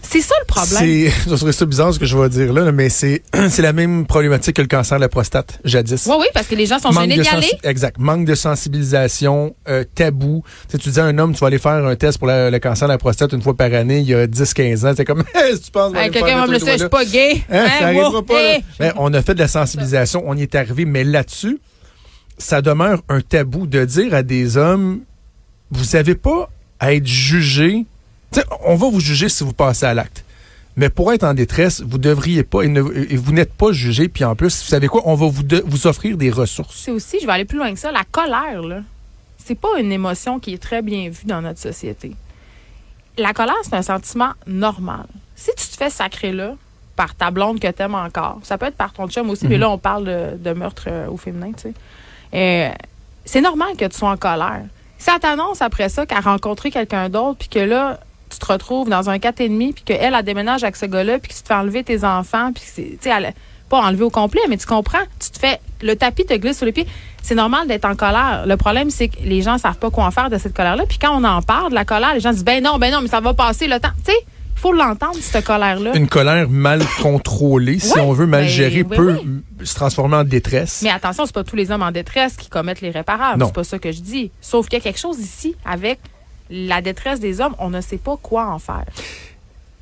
C'est 0.01 0.21
ça 0.21 0.35
le 0.41 0.45
problème. 0.45 0.79
c'est 0.79 1.09
ça 1.29 1.37
serait 1.37 1.51
ça 1.51 1.65
bizarre 1.65 1.93
ce 1.93 1.99
que 1.99 2.05
je 2.05 2.17
vais 2.17 2.29
dire 2.29 2.51
là, 2.53 2.71
mais 2.71 2.89
c'est 2.89 3.23
c'est 3.49 3.61
la 3.61 3.73
même 3.73 4.05
problématique 4.05 4.55
que 4.57 4.61
le 4.61 4.67
cancer 4.67 4.97
de 4.97 5.01
la 5.01 5.09
prostate 5.09 5.59
jadis 5.65 6.05
Oui, 6.07 6.15
oui, 6.19 6.25
parce 6.33 6.47
que 6.47 6.55
les 6.55 6.65
gens 6.65 6.79
sont 6.79 6.91
Manque 6.91 7.09
gênés 7.09 7.21
d'y 7.21 7.27
aller. 7.29 7.51
Exact. 7.63 7.97
Manque 7.99 8.25
de 8.25 8.35
sensibilisation, 8.35 9.55
euh, 9.67 9.83
tabou. 9.95 10.43
Tu, 10.69 10.71
sais, 10.71 10.77
tu 10.77 10.89
dis 10.89 10.99
à 10.99 11.05
un 11.05 11.17
homme, 11.17 11.33
tu 11.33 11.39
vas 11.39 11.47
aller 11.47 11.57
faire 11.59 11.85
un 11.85 11.95
test 11.95 12.17
pour 12.17 12.27
la- 12.27 12.49
le 12.49 12.59
cancer 12.59 12.87
de 12.87 12.93
la 12.93 12.97
prostate 12.97 13.33
une 13.33 13.41
fois 13.41 13.55
par 13.55 13.73
année, 13.73 13.99
il 13.99 14.07
y 14.09 14.13
a 14.13 14.27
10-15 14.27 14.85
ans. 14.85 14.93
C'est 14.95 15.05
comme, 15.05 15.23
si 15.53 15.59
tu 15.61 15.71
penses, 15.71 15.93
Hey, 15.95 16.11
Quelqu'un 16.11 16.41
va 16.41 16.47
me 16.47 16.53
le 16.53 16.59
je 16.59 16.77
suis 16.77 16.89
pas 16.89 17.05
gay. 17.05 17.43
Hein, 17.49 17.65
Hein, 17.65 17.69
ça 17.79 17.85
arrivera 17.85 18.09
wow, 18.11 18.21
pas, 18.23 18.41
hey. 18.41 18.63
Ben, 18.79 18.93
on 18.97 19.13
a 19.13 19.21
fait 19.21 19.33
de 19.35 19.39
la 19.39 19.47
sensibilisation, 19.47 20.23
on 20.25 20.35
y 20.35 20.41
est 20.43 20.55
arrivé, 20.55 20.85
mais 20.85 21.03
là-dessus, 21.03 21.59
ça 22.39 22.61
demeure 22.61 23.01
un 23.09 23.21
tabou 23.21 23.67
de 23.67 23.85
dire 23.85 24.13
à 24.15 24.23
des 24.23 24.57
hommes, 24.57 25.01
vous 25.71 25.85
n'avez 25.93 26.15
pas 26.15 26.49
à 26.79 26.93
être 26.93 27.05
jugé. 27.05 27.85
Tu 28.31 28.39
sais, 28.39 28.45
on 28.65 28.75
va 28.75 28.89
vous 28.89 28.99
juger 28.99 29.29
si 29.29 29.43
vous 29.43 29.53
passez 29.53 29.85
à 29.85 29.93
l'acte. 29.93 30.23
Mais 30.77 30.89
pour 30.89 31.11
être 31.11 31.23
en 31.25 31.33
détresse, 31.33 31.81
vous 31.81 31.97
devriez 31.97 32.43
pas, 32.43 32.61
et, 32.61 32.67
ne- 32.69 32.93
et 33.11 33.17
vous 33.17 33.33
n'êtes 33.33 33.53
pas 33.53 33.71
jugé. 33.73 34.07
Puis 34.07 34.23
en 34.23 34.35
plus, 34.35 34.61
vous 34.63 34.67
savez 34.69 34.87
quoi, 34.87 35.01
on 35.05 35.15
va 35.15 35.27
vous, 35.27 35.43
de- 35.43 35.63
vous 35.67 35.87
offrir 35.87 36.15
des 36.17 36.29
ressources. 36.31 36.75
C'est 36.77 36.91
aussi, 36.91 37.17
je 37.21 37.25
vais 37.25 37.33
aller 37.33 37.45
plus 37.45 37.57
loin 37.57 37.73
que 37.73 37.79
ça, 37.79 37.91
la 37.91 38.03
colère, 38.09 38.61
là. 38.61 38.81
C'est 39.43 39.59
pas 39.59 39.79
une 39.79 39.91
émotion 39.91 40.39
qui 40.39 40.53
est 40.53 40.57
très 40.61 40.81
bien 40.81 41.09
vue 41.09 41.25
dans 41.25 41.41
notre 41.41 41.59
société. 41.59 42.15
La 43.17 43.33
colère, 43.33 43.55
c'est 43.63 43.73
un 43.73 43.81
sentiment 43.81 44.31
normal. 44.47 45.05
Si 45.35 45.51
tu 45.57 45.67
te 45.67 45.75
fais 45.75 45.89
sacrer 45.89 46.31
là 46.31 46.55
par 46.95 47.15
ta 47.15 47.31
blonde 47.31 47.59
que 47.59 47.67
t'aimes 47.71 47.95
encore, 47.95 48.39
ça 48.43 48.57
peut 48.57 48.67
être 48.67 48.75
par 48.75 48.93
ton 48.93 49.07
chum 49.09 49.29
aussi, 49.29 49.47
mais 49.47 49.57
là, 49.57 49.69
on 49.69 49.77
parle 49.77 50.05
de, 50.05 50.37
de 50.37 50.53
meurtre 50.53 50.85
euh, 50.87 51.07
au 51.09 51.17
féminin, 51.17 51.51
tu 51.53 51.63
sais. 51.63 51.73
Euh, 52.33 52.69
c'est 53.25 53.41
normal 53.41 53.75
que 53.77 53.85
tu 53.85 53.97
sois 53.97 54.11
en 54.11 54.17
colère. 54.17 54.61
Si 54.97 55.05
ça 55.05 55.17
t'annonce 55.19 55.61
après 55.61 55.89
ça 55.89 56.05
qu'elle 56.05 56.17
a 56.17 56.21
rencontré 56.21 56.71
quelqu'un 56.71 57.09
d'autre, 57.09 57.37
puis 57.39 57.47
que 57.49 57.59
là, 57.59 57.99
tu 58.29 58.37
te 58.37 58.45
retrouves 58.45 58.89
dans 58.89 59.09
un 59.09 59.17
4,5, 59.17 59.73
puis 59.73 59.83
qu'elle, 59.83 60.13
elle 60.13 60.23
déménage 60.23 60.63
avec 60.63 60.75
ce 60.75 60.85
gars-là, 60.85 61.19
puis 61.19 61.29
que 61.29 61.35
tu 61.35 61.41
te 61.41 61.47
fais 61.47 61.53
enlever 61.53 61.83
tes 61.83 62.03
enfants, 62.03 62.51
puis 62.53 62.63
tu 62.75 62.97
sais, 63.01 63.09
elle- 63.09 63.33
pas 63.69 63.81
enlever 63.81 64.03
au 64.03 64.09
complet, 64.09 64.41
mais 64.49 64.57
tu 64.57 64.65
comprends, 64.65 65.03
tu 65.19 65.29
te 65.29 65.37
fais, 65.37 65.59
le 65.83 65.95
tapis 65.95 66.25
te 66.25 66.33
glisse 66.33 66.57
sur 66.57 66.65
les 66.65 66.71
pieds. 66.71 66.87
C'est 67.21 67.35
normal 67.35 67.67
d'être 67.67 67.85
en 67.85 67.95
colère. 67.95 68.45
Le 68.47 68.57
problème, 68.57 68.89
c'est 68.89 69.09
que 69.09 69.17
les 69.23 69.43
gens 69.43 69.59
savent 69.59 69.77
pas 69.77 69.91
quoi 69.91 70.05
en 70.05 70.11
faire 70.11 70.31
de 70.31 70.39
cette 70.39 70.55
colère-là. 70.55 70.85
Puis 70.89 70.97
quand 70.97 71.15
on 71.15 71.23
en 71.23 71.43
parle 71.43 71.69
de 71.69 71.75
la 71.75 71.85
colère, 71.85 72.15
les 72.15 72.19
gens 72.19 72.31
disent, 72.31 72.43
ben 72.43 72.63
non, 72.63 72.79
ben 72.79 72.91
non, 72.91 73.01
mais 73.01 73.07
ça 73.09 73.19
va 73.19 73.35
passer 73.35 73.67
le 73.67 73.79
temps. 73.79 73.91
Tu 74.03 74.11
sais, 74.11 74.17
faut 74.59 74.73
l'entendre, 74.73 75.17
cette 75.21 75.45
colère-là. 75.45 75.95
Une 75.95 76.07
colère 76.07 76.49
mal 76.49 76.81
contrôlée, 77.01 77.79
si 77.79 77.97
on 77.99 78.13
veut, 78.13 78.25
mal 78.25 78.43
ben, 78.43 78.49
gérée, 78.49 78.85
oui, 78.87 78.95
peut 78.95 79.17
oui. 79.23 79.65
se 79.65 79.75
transformer 79.75 80.17
en 80.17 80.23
détresse. 80.23 80.81
Mais 80.83 80.89
attention, 80.89 81.25
c'est 81.25 81.33
pas 81.33 81.43
tous 81.43 81.55
les 81.55 81.71
hommes 81.71 81.81
en 81.81 81.91
détresse 81.91 82.35
qui 82.35 82.49
commettent 82.49 82.81
l'irréparable. 82.81 83.39
Non. 83.39 83.47
C'est 83.47 83.55
pas 83.55 83.63
ça 83.63 83.79
que 83.79 83.91
je 83.91 84.01
dis. 84.01 84.31
Sauf 84.41 84.67
qu'il 84.67 84.77
y 84.77 84.81
a 84.81 84.83
quelque 84.83 84.99
chose 84.99 85.19
ici 85.19 85.55
avec 85.65 85.99
la 86.49 86.81
détresse 86.81 87.19
des 87.19 87.41
hommes. 87.41 87.55
On 87.59 87.69
ne 87.69 87.81
sait 87.81 87.97
pas 87.97 88.17
quoi 88.21 88.47
en 88.47 88.59
faire. 88.59 88.85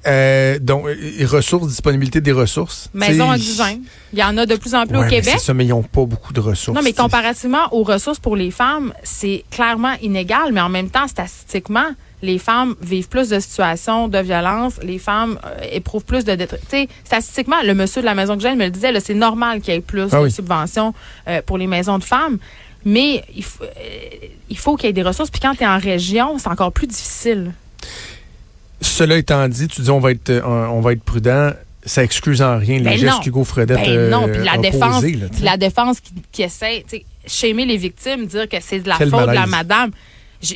Euh, 0.05 0.57
donc, 0.59 0.85
euh, 0.87 0.95
ressources, 1.25 1.67
disponibilité 1.67 2.21
des 2.21 2.31
ressources. 2.31 2.89
Maison 2.93 3.31
oxygène. 3.31 3.81
Il 4.13 4.19
y 4.19 4.23
en 4.23 4.37
a 4.37 4.45
de 4.45 4.55
plus 4.55 4.73
en 4.73 4.85
plus 4.85 4.93
ouais, 4.93 4.99
au 4.99 5.03
mais 5.03 5.09
Québec. 5.09 5.33
C'est 5.37 5.45
ça, 5.45 5.53
mais 5.53 5.65
ils 5.65 5.69
n'ont 5.69 5.83
pas 5.83 6.05
beaucoup 6.05 6.33
de 6.33 6.39
ressources. 6.39 6.77
Non, 6.77 6.83
mais 6.83 6.93
comparativement 6.93 7.67
aux 7.73 7.83
ressources 7.83 8.19
pour 8.19 8.35
les 8.35 8.51
femmes, 8.51 8.93
c'est 9.03 9.43
clairement 9.51 9.93
inégal, 10.01 10.53
mais 10.53 10.61
en 10.61 10.69
même 10.69 10.89
temps, 10.89 11.07
statistiquement, 11.07 11.87
les 12.21 12.39
femmes 12.39 12.75
vivent 12.81 13.07
plus 13.09 13.29
de 13.29 13.39
situations 13.39 14.07
de 14.07 14.17
violence, 14.17 14.73
les 14.83 14.97
femmes 14.99 15.37
euh, 15.45 15.59
éprouvent 15.71 16.03
plus 16.03 16.25
de 16.25 16.33
détresse. 16.35 16.61
Statistiquement, 17.03 17.61
le 17.63 17.73
monsieur 17.75 18.01
de 18.01 18.05
la 18.07 18.15
maison 18.15 18.35
que 18.35 18.41
j'ai 18.41 18.55
me 18.55 18.65
le 18.65 18.71
disait, 18.71 18.99
c'est 18.99 19.13
normal 19.13 19.61
qu'il 19.61 19.73
y 19.73 19.77
ait 19.77 19.81
plus 19.81 20.07
Ah 20.11 20.23
de 20.23 20.29
subventions 20.29 20.93
euh, 21.27 21.41
pour 21.45 21.57
les 21.57 21.67
maisons 21.67 21.99
de 21.99 22.03
femmes. 22.03 22.37
Mais 22.85 23.23
il, 23.35 23.43
faut- 23.43 23.63
euh, 23.63 23.67
il 24.49 24.57
faut 24.57 24.75
qu'il 24.77 24.87
y 24.87 24.89
ait 24.89 24.93
des 24.93 25.03
ressources. 25.03 25.29
Puis 25.29 25.41
quand 25.41 25.53
tu 25.55 25.63
es 25.63 25.67
en 25.67 25.77
région, 25.77 26.37
c'est 26.39 26.47
encore 26.49 26.71
plus 26.71 26.87
difficile. 26.87 27.51
Cela 28.81 29.17
étant 29.17 29.47
dit, 29.47 29.67
tu 29.67 29.81
dis 29.81 29.89
on 29.89 29.99
va 29.99 30.11
être, 30.11 30.31
on 30.45 30.81
va 30.81 30.93
être 30.93 31.03
prudent. 31.03 31.51
Ça 31.85 32.03
excuse 32.03 32.41
en 32.41 32.57
rien 32.57 32.79
les 32.79 32.83
Ben 32.83 32.97
gestes 32.97 33.21
qu'Hugo 33.21 33.43
Fredette 33.45 33.77
Ben 33.77 34.09
non, 34.09 34.27
puis 34.27 34.43
la 34.43 34.53
a 34.53 34.57
défense, 34.57 35.03
là, 35.03 35.27
puis 35.31 35.41
la 35.43 35.55
défense 35.55 36.01
qui, 36.01 36.11
qui 36.33 36.43
essaie, 36.43 36.83
tu 36.89 36.97
sais, 37.25 37.53
les 37.53 37.77
victimes, 37.77 38.25
dire 38.25 38.49
que 38.49 38.57
c'est 38.59 38.79
de 38.79 38.89
la 38.89 38.97
Quel 38.97 39.09
faute 39.09 39.21
de 39.29 39.33
la 39.33 39.45
madame. 39.45 39.91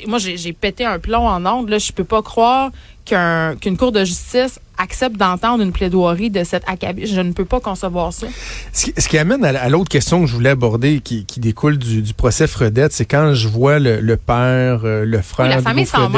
Moi, 0.08 0.20
j'ai 0.20 0.54
pété 0.54 0.86
un 0.86 1.00
plomb 1.00 1.28
en 1.28 1.46
ondes. 1.46 1.70
Là, 1.70 1.78
je 1.80 1.92
peux 1.92 2.04
pas 2.04 2.22
croire 2.22 2.72
qu'un- 3.06 3.56
qu'une 3.56 3.78
cour 3.78 3.92
de 3.92 4.04
justice 4.06 4.60
accepte 4.78 5.16
d'entendre 5.18 5.64
une 5.64 5.72
plaidoirie 5.72 6.30
de 6.30 6.44
cet 6.44 6.64
acabit. 6.68 7.06
Je 7.08 7.20
ne 7.22 7.34
peux 7.34 7.46
pas 7.46 7.60
concevoir 7.60 8.14
ça. 8.14 8.28
Ce 8.74 8.86
qui, 8.86 8.94
ce 9.00 9.08
qui 9.08 9.18
amène 9.18 9.44
à, 9.46 9.50
à 9.62 9.70
l'autre 9.70 9.90
question 9.90 10.22
que 10.22 10.28
je 10.28 10.34
voulais 10.34 10.52
aborder, 10.52 11.00
qui, 11.02 11.26
qui 11.26 11.40
découle 11.40 11.78
du, 11.78 12.02
du 12.02 12.14
procès 12.14 12.48
Fredette, 12.48 12.92
c'est 12.94 13.06
quand 13.06 13.34
je 13.34 13.48
vois 13.48 13.80
le, 13.80 14.00
le 14.02 14.18
père, 14.18 14.82
euh, 14.84 15.06
le 15.06 15.22
frère 15.22 15.48
Oui, 15.48 15.54
la 15.56 15.62
famille 15.62 15.86
s'en 15.86 16.12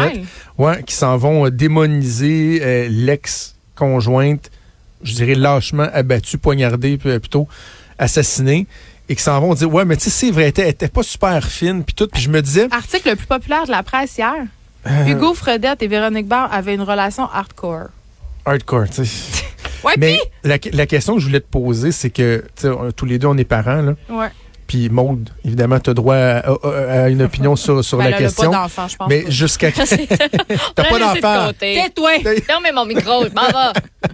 ouais, 0.57 0.83
qui 0.83 0.95
s'en 0.95 1.17
vont 1.17 1.45
euh, 1.45 1.51
démoniser 1.51 2.59
euh, 2.61 2.87
l'ex-conjointe, 2.89 4.49
je 5.03 5.13
dirais 5.13 5.35
lâchement 5.35 5.87
abattue, 5.93 6.37
poignardée, 6.37 6.97
plutôt 6.97 7.47
assassinée, 7.97 8.67
et 9.09 9.15
qui 9.15 9.21
s'en 9.23 9.39
vont 9.39 9.53
dire, 9.53 9.71
ouais, 9.73 9.85
mais 9.85 9.97
tu 9.97 10.03
sais, 10.03 10.09
c'est 10.09 10.31
vrai, 10.31 10.53
elle 10.57 10.67
était, 10.67 10.87
pas 10.87 11.03
super 11.03 11.43
fine, 11.45 11.83
puis 11.83 11.93
tout, 11.93 12.07
puis 12.07 12.21
je 12.21 12.29
me 12.29 12.41
disais, 12.41 12.67
Article 12.71 13.09
le 13.09 13.15
plus 13.15 13.27
populaire 13.27 13.65
de 13.65 13.71
la 13.71 13.83
presse 13.83 14.17
hier. 14.17 14.33
Euh. 14.87 15.05
Hugo 15.07 15.33
Fredette 15.33 15.81
et 15.81 15.87
Véronique 15.87 16.27
Barr 16.27 16.51
avaient 16.53 16.73
une 16.75 16.81
relation 16.81 17.23
hardcore. 17.31 17.87
hardcore, 18.45 18.89
tu 18.89 19.05
sais. 19.05 19.43
Ouais, 19.83 19.95
Mais 19.97 20.17
la, 20.45 20.57
la 20.71 20.85
question 20.85 21.15
que 21.15 21.19
je 21.19 21.25
voulais 21.25 21.41
te 21.41 21.49
poser, 21.49 21.91
c'est 21.91 22.09
que, 22.09 22.45
tu 22.55 22.61
sais, 22.61 22.69
on- 22.69 22.91
tous 22.93 23.05
les 23.05 23.19
deux, 23.19 23.27
on 23.27 23.37
est 23.37 23.43
parents, 23.43 23.81
là. 23.81 23.93
ouais. 24.09 24.29
Puis 24.65 24.87
Maude, 24.89 25.29
évidemment, 25.43 25.77
tu 25.81 25.89
as 25.89 25.93
droit 25.93 26.15
à, 26.15 26.37
à- 26.39 27.03
à 27.03 27.09
une 27.09 27.21
opinion 27.21 27.57
sur, 27.57 27.83
sur 27.83 27.97
Ben 27.97 28.05
la 28.05 28.09
là, 28.11 28.17
question. 28.17 28.49
pas 28.49 28.57
d'enfant, 28.59 28.87
je 28.87 28.95
pense. 28.95 29.09
Mais 29.09 29.25
jusqu'à 29.29 29.71
t'as 30.75 30.83
pas 30.85 30.99
d'enfant. 30.99 31.51
Tais-toi! 31.59 32.11
Fermez 32.45 32.71
mon 32.73 32.85
micro, 32.85 33.25
je 33.25 33.33
m'en 33.33 33.45
vais. 33.47 34.07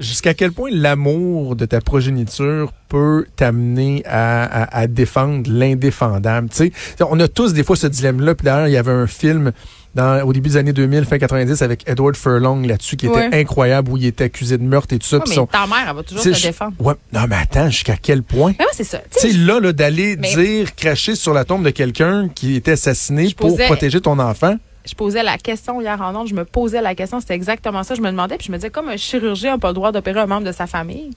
Jusqu'à 0.00 0.34
quel 0.34 0.52
point 0.52 0.70
l'amour 0.72 1.56
de 1.56 1.64
ta 1.66 1.80
progéniture 1.80 2.72
peut 2.88 3.26
t'amener 3.36 4.02
à, 4.06 4.44
à- 4.44 4.78
à 4.80 4.86
défendre 4.86 5.50
l'indéfendable? 5.50 6.48
Tu 6.50 6.56
sais, 6.56 6.72
on 7.08 7.18
a 7.20 7.28
tous 7.28 7.52
des 7.52 7.64
fois 7.64 7.76
ce 7.76 7.86
dilemme-là. 7.86 8.34
Puis 8.34 8.44
d'ailleurs, 8.44 8.68
il 8.68 8.72
y 8.72 8.76
avait 8.76 8.92
un 8.92 9.06
film 9.06 9.52
dans, 9.94 10.22
au 10.24 10.32
début 10.32 10.50
des 10.50 10.56
années 10.56 10.72
2000, 10.72 11.04
fin 11.04 11.18
90, 11.18 11.62
avec 11.62 11.88
Edward 11.88 12.14
Furlong 12.16 12.62
là-dessus, 12.66 12.96
qui 12.96 13.06
était 13.06 13.36
incroyable, 13.40 13.90
où 13.90 13.96
il 13.96 14.06
était 14.06 14.24
accusé 14.24 14.56
de 14.58 14.62
meurtre 14.62 14.94
et 14.94 14.98
tout 14.98 15.06
ça. 15.06 15.16
Ouais, 15.16 15.24
mais 15.28 15.34
son- 15.34 15.46
ta 15.46 15.66
mère, 15.66 15.86
elle 15.88 15.96
va 15.96 16.02
toujours 16.04 16.22
te 16.22 16.28
défendre. 16.42 16.74
Ouais, 16.78 16.94
non, 17.12 17.22
mais 17.28 17.36
attends, 17.36 17.68
jusqu'à 17.70 17.96
quel 18.00 18.22
point? 18.22 18.54
Mais 18.58 18.64
ouais, 18.64 18.70
c'est 18.72 18.84
ça. 18.84 18.98
Tu 19.10 19.18
sais, 19.30 19.36
là, 19.36 19.58
là 19.58 19.72
d'aller 19.72 20.16
Mais- 20.16 20.34
dire, 20.34 20.74
cracher 20.76 21.16
sur 21.16 21.34
la 21.34 21.44
tombe 21.44 21.64
de 21.64 21.70
quelqu'un 21.70 22.28
qui 22.32 22.54
était 22.54 22.72
assassiné 22.72 23.34
pour 23.36 23.56
protéger 23.66 24.00
ton 24.00 24.18
enfant. 24.20 24.56
Je 24.88 24.94
posais 24.94 25.22
la 25.22 25.38
question 25.38 25.80
hier 25.80 26.00
en 26.00 26.14
ondes, 26.14 26.28
je 26.28 26.34
me 26.34 26.44
posais 26.44 26.80
la 26.80 26.94
question, 26.94 27.20
c'était 27.20 27.34
exactement 27.34 27.82
ça. 27.82 27.94
Je 27.94 28.00
me 28.00 28.10
demandais, 28.10 28.36
puis 28.36 28.46
je 28.46 28.52
me 28.52 28.56
disais, 28.56 28.70
comme 28.70 28.88
un 28.88 28.96
chirurgien 28.96 29.52
n'a 29.52 29.58
pas 29.58 29.68
le 29.68 29.74
droit 29.74 29.92
d'opérer 29.92 30.20
un 30.20 30.26
membre 30.26 30.46
de 30.46 30.52
sa 30.52 30.66
famille, 30.66 31.10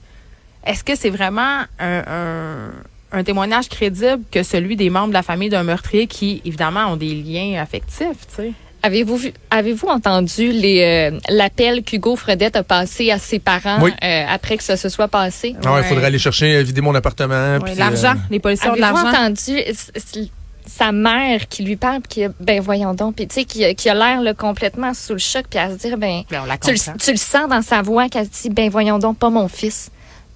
est-ce 0.66 0.84
que 0.84 0.94
c'est 0.94 1.10
vraiment 1.10 1.62
un, 1.78 2.02
un- 2.06 2.72
un 3.14 3.24
témoignage 3.24 3.68
crédible 3.68 4.22
que 4.30 4.42
celui 4.42 4.76
des 4.76 4.88
membres 4.90 5.08
de 5.08 5.12
la 5.14 5.22
famille 5.22 5.48
d'un 5.50 5.64
meurtrier 5.64 6.06
qui, 6.06 6.40
évidemment, 6.44 6.86
ont 6.92 6.96
des 6.96 7.14
liens 7.14 7.60
affectifs, 7.60 8.26
tu 8.28 8.34
sais? 8.36 8.52
Avez-vous 8.84 9.20
avez-vous 9.50 9.86
entendu 9.86 10.50
les, 10.50 11.10
euh, 11.12 11.18
l'appel 11.28 11.84
qu'Hugo 11.84 12.16
Fredette 12.16 12.56
a 12.56 12.64
passé 12.64 13.12
à 13.12 13.18
ses 13.18 13.38
parents 13.38 13.78
Oui. 13.80 13.92
euh, 14.02 14.24
après 14.28 14.56
que 14.56 14.64
ça 14.64 14.76
se 14.76 14.88
soit 14.88 15.06
passé? 15.06 15.54
Ah 15.64 15.74
ouais, 15.74 15.80
il 15.82 15.84
faudrait 15.84 16.06
aller 16.06 16.18
chercher, 16.18 16.56
euh, 16.56 16.62
vider 16.62 16.80
mon 16.80 16.92
appartement. 16.96 17.58
Ouais, 17.58 17.76
l'argent, 17.76 18.14
euh, 18.14 18.28
les 18.30 18.40
policiers 18.40 18.70
ont 18.70 18.74
de 18.74 18.82
Avez-vous 18.82 19.04
l'argent. 19.04 19.22
entendu 19.24 19.56
s- 19.58 19.92
s- 19.94 20.28
sa 20.66 20.92
mère 20.92 21.48
qui 21.48 21.62
lui 21.64 21.76
parle, 21.76 22.02
qui 22.02 22.24
a, 22.24 22.28
ben 22.40 22.60
voyons 22.60 22.94
donc, 22.94 23.16
puis 23.16 23.26
tu 23.26 23.34
sais, 23.34 23.44
qui, 23.44 23.74
qui 23.74 23.88
a 23.88 23.94
l'air 23.94 24.34
complètement 24.36 24.94
sous 24.94 25.12
le 25.14 25.18
choc, 25.18 25.44
puis 25.50 25.58
à 25.58 25.70
se 25.70 25.74
dire, 25.76 25.98
ben, 25.98 26.22
Ben, 26.30 26.42
on 26.42 26.46
la 26.46 26.58
tu 26.58 26.70
le, 26.70 26.98
tu 26.98 27.10
le 27.10 27.16
sens 27.16 27.48
dans 27.48 27.62
sa 27.62 27.82
voix 27.82 28.08
qu'elle 28.08 28.26
se 28.26 28.42
dit, 28.42 28.50
ben 28.50 28.70
voyons 28.70 28.98
donc, 28.98 29.18
pas 29.18 29.30
mon 29.30 29.48
fils. 29.48 29.90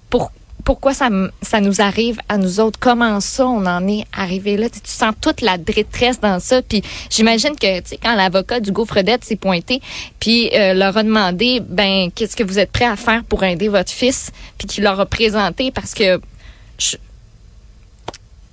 Pour, 0.09 0.31
pourquoi 0.63 0.93
ça, 0.93 1.09
ça 1.41 1.61
nous 1.61 1.79
arrive 1.81 2.19
à 2.27 2.37
nous 2.37 2.59
autres? 2.59 2.77
Comment 2.79 3.21
ça, 3.21 3.47
on 3.47 3.65
en 3.65 3.87
est 3.87 4.05
arrivé 4.11 4.57
là? 4.57 4.69
Tu, 4.69 4.79
sens 4.83 5.13
toute 5.21 5.39
la 5.41 5.57
détresse 5.57 6.19
dans 6.19 6.39
ça. 6.41 6.61
Puis 6.61 6.81
j'imagine 7.09 7.55
que, 7.55 7.79
tu 7.79 7.89
sais, 7.89 7.99
quand 8.01 8.15
l'avocat 8.15 8.59
du 8.59 8.71
Fredette 8.85 9.23
s'est 9.23 9.37
pointé, 9.37 9.81
puis 10.19 10.49
euh, 10.53 10.73
leur 10.73 10.97
a 10.97 11.03
demandé, 11.03 11.61
ben, 11.61 12.09
qu'est-ce 12.13 12.35
que 12.35 12.43
vous 12.43 12.59
êtes 12.59 12.71
prêt 12.71 12.85
à 12.85 12.97
faire 12.97 13.23
pour 13.23 13.43
aider 13.45 13.69
votre 13.69 13.91
fils? 13.91 14.31
Puis 14.57 14.67
qu'il 14.67 14.83
leur 14.83 14.99
a 14.99 15.05
présenté 15.05 15.71
parce 15.71 15.93
que 15.93 16.19
je- 16.77 16.97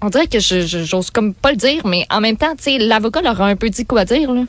on 0.05 0.11
dirait 0.11 0.27
que 0.27 0.39
je, 0.41 0.61
je- 0.67 0.85
j'ose 0.85 1.11
comme 1.11 1.35
pas 1.35 1.51
le 1.51 1.57
dire, 1.57 1.87
mais 1.87 2.07
en 2.11 2.21
même 2.21 2.37
temps, 2.37 2.55
tu 2.57 2.65
sais, 2.65 2.79
l'avocat 2.79 3.23
leur 3.23 3.41
a 3.41 3.47
un 3.47 3.57
peu 3.57 3.69
dit 3.71 3.85
quoi 3.87 4.05
dire, 4.05 4.33
là. 4.33 4.43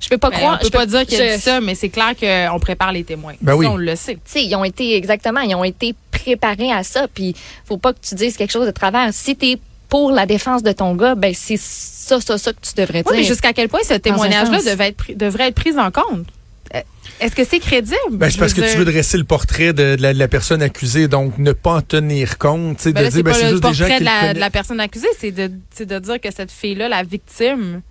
Je 0.00 0.08
peux 0.08 0.16
pas 0.16 0.30
Ben, 0.30 0.36
croire. 0.38 0.54
on 0.54 0.58
peut 0.58 0.64
je 0.66 0.70
pas 0.70 0.80
peux- 0.80 0.86
dire 0.86 1.06
qu'il 1.06 1.20
a 1.20 1.36
dit 1.36 1.42
ça, 1.42 1.60
mais 1.60 1.74
c'est 1.74 1.90
clair 1.90 2.14
qu'on 2.18 2.58
prépare 2.58 2.90
les 2.92 3.04
témoins. 3.04 3.34
Ben 3.42 3.52
Ça, 3.52 3.58
oui. 3.58 3.66
on 3.66 3.76
le 3.76 3.94
sait. 3.96 4.14
tu 4.14 4.20
sais, 4.24 4.44
ils 4.44 4.54
ont 4.54 4.64
été 4.64 4.96
exactement, 4.96 5.40
ils 5.40 5.54
ont 5.54 5.64
été 5.64 5.94
préparés 6.10 6.72
à 6.72 6.82
ça. 6.82 7.06
Puis, 7.12 7.34
faut 7.66 7.76
pas 7.76 7.92
que 7.92 7.98
tu 8.00 8.14
dises 8.14 8.36
quelque 8.38 8.50
chose 8.52 8.64
de 8.66 8.70
travers. 8.70 9.12
Si 9.12 9.36
t'es 9.36 9.58
pour 9.90 10.12
la 10.12 10.24
défense 10.24 10.62
de 10.62 10.72
ton 10.72 10.94
gars, 10.94 11.14
ben 11.16 11.34
c'est 11.34 11.58
ça, 11.58 12.18
ça, 12.20 12.38
ça 12.38 12.52
que 12.52 12.60
tu 12.62 12.72
devrais 12.80 13.00
Oui, 13.06 13.12
mais 13.12 13.18
dire. 13.22 13.28
jusqu'à 13.28 13.52
quel 13.52 13.68
point 13.68 13.80
ce 13.86 13.94
témoignage-là 13.94 14.62
devait 14.62 14.88
être, 14.88 15.04
devrait 15.16 15.48
être 15.48 15.54
pris 15.54 15.76
en 15.78 15.90
compte? 15.90 16.26
Euh, 16.74 16.80
Est-ce 17.20 17.34
que 17.34 17.44
c'est 17.44 17.58
crédible? 17.58 17.96
Ben, 18.12 18.30
c'est 18.30 18.38
parce 18.38 18.54
que 18.54 18.60
tu 18.60 18.78
veux 18.78 18.84
dresser 18.84 19.18
le 19.18 19.24
portrait 19.24 19.72
de, 19.72 19.96
de 19.96 20.02
la, 20.02 20.12
de 20.14 20.18
la 20.18 20.28
personne 20.28 20.62
accusée, 20.62 21.08
donc 21.08 21.36
ne 21.38 21.52
pas 21.52 21.74
en 21.74 21.82
tenir 21.82 22.38
compte, 22.38 22.84
Ben 22.84 22.92
de 22.92 22.94
là, 23.00 23.02
dire, 23.02 23.12
c'est 23.12 23.22
ben, 23.22 23.34
c'est 23.34 23.42
le 23.44 23.50
juste 23.50 23.62
des 23.62 23.72
gens 23.72 23.84
portrait 23.84 23.98
qui 23.98 24.04
de 24.04 24.10
le 24.10 24.26
la, 24.26 24.34
de 24.34 24.38
la 24.40 24.50
personne 24.50 24.80
accusée, 24.80 25.08
c'est 25.18 25.32
de, 25.32 25.50
c'est 25.74 25.86
de 25.86 25.98
dire 25.98 26.20
que 26.20 26.28
cette 26.32 26.50
fille-là, 26.52 26.88
la 26.88 27.02
victime, 27.02 27.82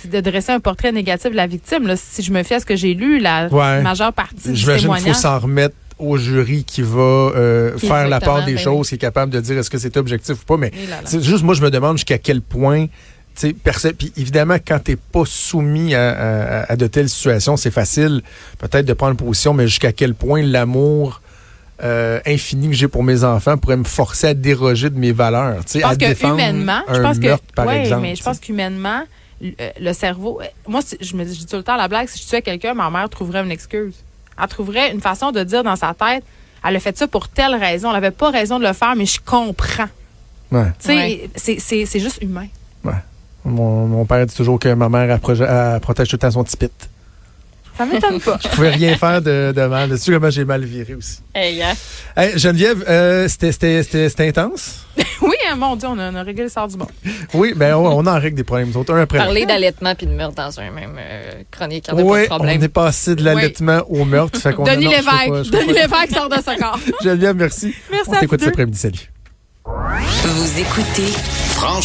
c'est 0.00 0.10
de 0.10 0.20
dresser 0.20 0.52
un 0.52 0.60
portrait 0.60 0.92
négatif 0.92 1.30
de 1.30 1.36
la 1.36 1.46
victime. 1.46 1.86
Là, 1.86 1.94
si 1.96 2.22
je 2.22 2.32
me 2.32 2.42
fie 2.42 2.54
à 2.54 2.60
ce 2.60 2.66
que 2.66 2.76
j'ai 2.76 2.94
lu, 2.94 3.18
la 3.18 3.48
Ouais. 3.48 3.82
majeure 3.82 4.12
partie 4.12 4.48
du 4.50 4.54
J'imagine 4.56 4.64
qu'il 4.64 4.76
faut 4.76 4.80
témoignage. 4.94 5.16
s'en 5.16 5.38
remettre 5.38 5.74
au 5.98 6.16
jury 6.16 6.64
qui 6.64 6.82
va 6.82 7.00
euh, 7.00 7.76
Qui- 7.76 7.86
faire 7.86 8.08
la 8.08 8.18
part 8.20 8.44
des 8.44 8.54
ben 8.54 8.60
choses, 8.60 8.88
qui 8.88 8.96
est 8.96 8.98
capable 8.98 9.30
de 9.32 9.40
dire 9.40 9.58
est-ce 9.58 9.70
que 9.70 9.78
c'est 9.78 9.96
objectif 9.96 10.34
ou 10.42 10.44
pas. 10.44 10.56
Mais 10.56 10.72
là 10.88 11.00
juste, 11.20 11.42
moi, 11.44 11.54
je 11.54 11.62
me 11.62 11.70
demande 11.70 11.96
jusqu'à 11.98 12.18
quel 12.18 12.40
point, 12.40 12.86
puis 13.34 14.12
évidemment, 14.16 14.56
quand 14.66 14.78
t'es 14.82 14.96
pas 14.96 15.24
soumis 15.24 15.94
à, 15.94 16.10
à- 16.10 16.72
à 16.72 16.76
de 16.76 16.86
telles 16.86 17.08
situations, 17.08 17.56
c'est 17.56 17.70
facile 17.70 18.22
peut-être 18.58 18.86
de 18.86 18.92
prendre 18.92 19.16
position, 19.16 19.54
mais 19.54 19.66
jusqu'à 19.66 19.92
quel 19.92 20.14
point 20.14 20.42
l'amour 20.42 21.20
euh, 21.82 22.20
infini 22.26 22.68
que 22.68 22.74
j'ai 22.74 22.86
pour 22.88 23.02
mes 23.02 23.24
enfants 23.24 23.56
pourrait 23.58 23.76
me 23.76 23.84
forcer 23.84 24.28
à 24.28 24.34
déroger 24.34 24.88
de 24.90 24.98
mes 24.98 25.10
valeurs, 25.12 25.64
tu 25.64 25.72
sais, 25.72 25.78
Je 25.80 25.82
pense 25.84 25.92
à 25.92 25.96
que 25.96 26.04
défendre 26.06 26.34
humainement, 26.34 26.80
un 26.86 26.94
je 26.94 27.00
pense 27.00 27.18
que, 27.18 27.26
meurtre, 27.26 27.44
par 27.56 27.66
ouais, 27.66 27.80
exemple. 27.80 28.02
mais 28.02 28.14
je 28.14 28.22
pense 28.22 28.38
qu'humainement, 28.38 29.02
le, 29.40 29.50
euh, 29.60 29.70
le 29.80 29.92
cerveau, 29.92 30.40
euh, 30.40 30.44
moi, 30.68 30.80
je 31.00 31.16
me 31.16 31.24
dis 31.24 31.34
je 31.34 31.40
dis 31.40 31.46
tout 31.46 31.56
le 31.56 31.64
temps 31.64 31.76
la 31.76 31.88
blague, 31.88 32.08
si 32.08 32.22
je 32.22 32.28
tuais 32.28 32.42
quelqu'un, 32.42 32.74
ma 32.74 32.88
mère 32.90 33.08
trouverait 33.08 33.42
une 33.42 33.50
excuse. 33.50 33.94
Elle 34.40 34.46
trouverait 34.48 34.92
une 34.92 35.00
façon 35.00 35.32
de 35.32 35.42
dire 35.42 35.64
dans 35.64 35.74
sa 35.74 35.92
tête, 35.94 36.22
elle 36.64 36.76
a 36.76 36.80
fait 36.80 36.96
ça 36.96 37.08
pour 37.08 37.28
telle 37.28 37.56
raison, 37.56 37.90
elle 37.90 37.96
avait 37.96 38.12
pas 38.12 38.30
raison 38.30 38.60
de 38.60 38.64
le 38.66 38.72
faire, 38.74 38.94
mais 38.94 39.06
je 39.06 39.18
comprends. 39.24 39.88
Ouais. 40.52 40.66
Tu 40.78 40.86
sais, 40.86 40.94
Ouais. 40.96 41.30
c'est- 41.34 41.58
c'est 41.58 41.86
c'est 41.86 41.98
juste 42.00 42.22
humain. 42.22 42.46
Mon, 43.44 43.86
mon 43.86 44.04
père 44.04 44.24
dit 44.26 44.34
toujours 44.36 44.58
que 44.58 44.72
ma 44.74 44.88
mère 44.88 45.10
elle 45.10 45.18
proje- 45.18 45.46
elle 45.74 45.80
protège 45.80 46.08
tout 46.08 46.16
le 46.16 46.20
temps 46.20 46.30
son 46.30 46.44
petit 46.44 46.56
pit. 46.56 46.72
Ça 47.76 47.86
m'étonne 47.86 48.20
pas. 48.20 48.38
Je 48.42 48.48
pouvais 48.48 48.68
rien 48.68 48.96
faire 48.98 49.22
de, 49.22 49.50
de 49.56 49.66
mal. 49.66 49.88
Tu 49.90 49.96
sais 49.96 50.12
comment 50.12 50.28
j'ai 50.28 50.44
mal 50.44 50.62
viré 50.62 50.94
aussi. 50.94 51.20
Hey. 51.34 51.62
Hey, 52.14 52.38
Geneviève, 52.38 52.84
euh, 52.86 53.26
c'était- 53.28 53.50
c'était 53.50 53.82
c'était- 53.82 54.08
c'était 54.10 54.28
intense? 54.28 54.84
oui, 55.22 55.34
hein, 55.50 55.56
mon 55.56 55.74
Dieu, 55.74 55.88
on 55.90 55.98
a, 55.98 56.12
on 56.12 56.14
a 56.14 56.22
réglé 56.22 56.44
le 56.44 56.48
sort 56.50 56.68
du 56.68 56.76
bon. 56.76 56.86
Oui, 57.32 57.54
ben 57.56 57.74
on, 57.74 57.86
on 57.98 58.06
en 58.06 58.20
règle 58.20 58.36
des 58.36 58.44
problèmes, 58.44 58.76
autres, 58.76 58.92
un 58.94 59.00
après. 59.00 59.16
Parler 59.18 59.46
d'allaitement 59.46 59.94
puis 59.94 60.06
de 60.06 60.12
meurtre 60.12 60.34
dans 60.36 60.60
un 60.60 60.70
même 60.70 60.96
euh, 60.98 61.42
chronique, 61.50 61.86
il 61.88 61.94
n'y 61.94 62.00
a 62.02 62.04
Oui, 62.04 62.28
pas 62.28 62.38
de 62.38 62.42
on 62.42 62.46
est 62.48 62.68
passé 62.68 63.14
de 63.16 63.24
l'allaitement 63.24 63.80
au 63.88 64.04
meurtre. 64.04 64.38
Fait 64.38 64.52
qu'on 64.52 64.64
Denis 64.70 64.88
Lévesque. 64.88 65.50
Denis 65.50 66.12
sort 66.14 66.28
de 66.28 66.36
ce 66.36 66.58
corps. 66.60 66.78
Geneviève, 67.02 67.36
merci. 67.36 67.74
Merci 67.90 68.10
on 68.10 68.12
à 68.12 68.20
t'écoute 68.20 68.40
vous 68.40 68.44
cet 68.44 68.52
après-midi. 68.54 68.78
Salut. 68.78 69.10
Vous 69.64 70.60
écoutez 70.60 71.06
Franchement. 71.54 71.80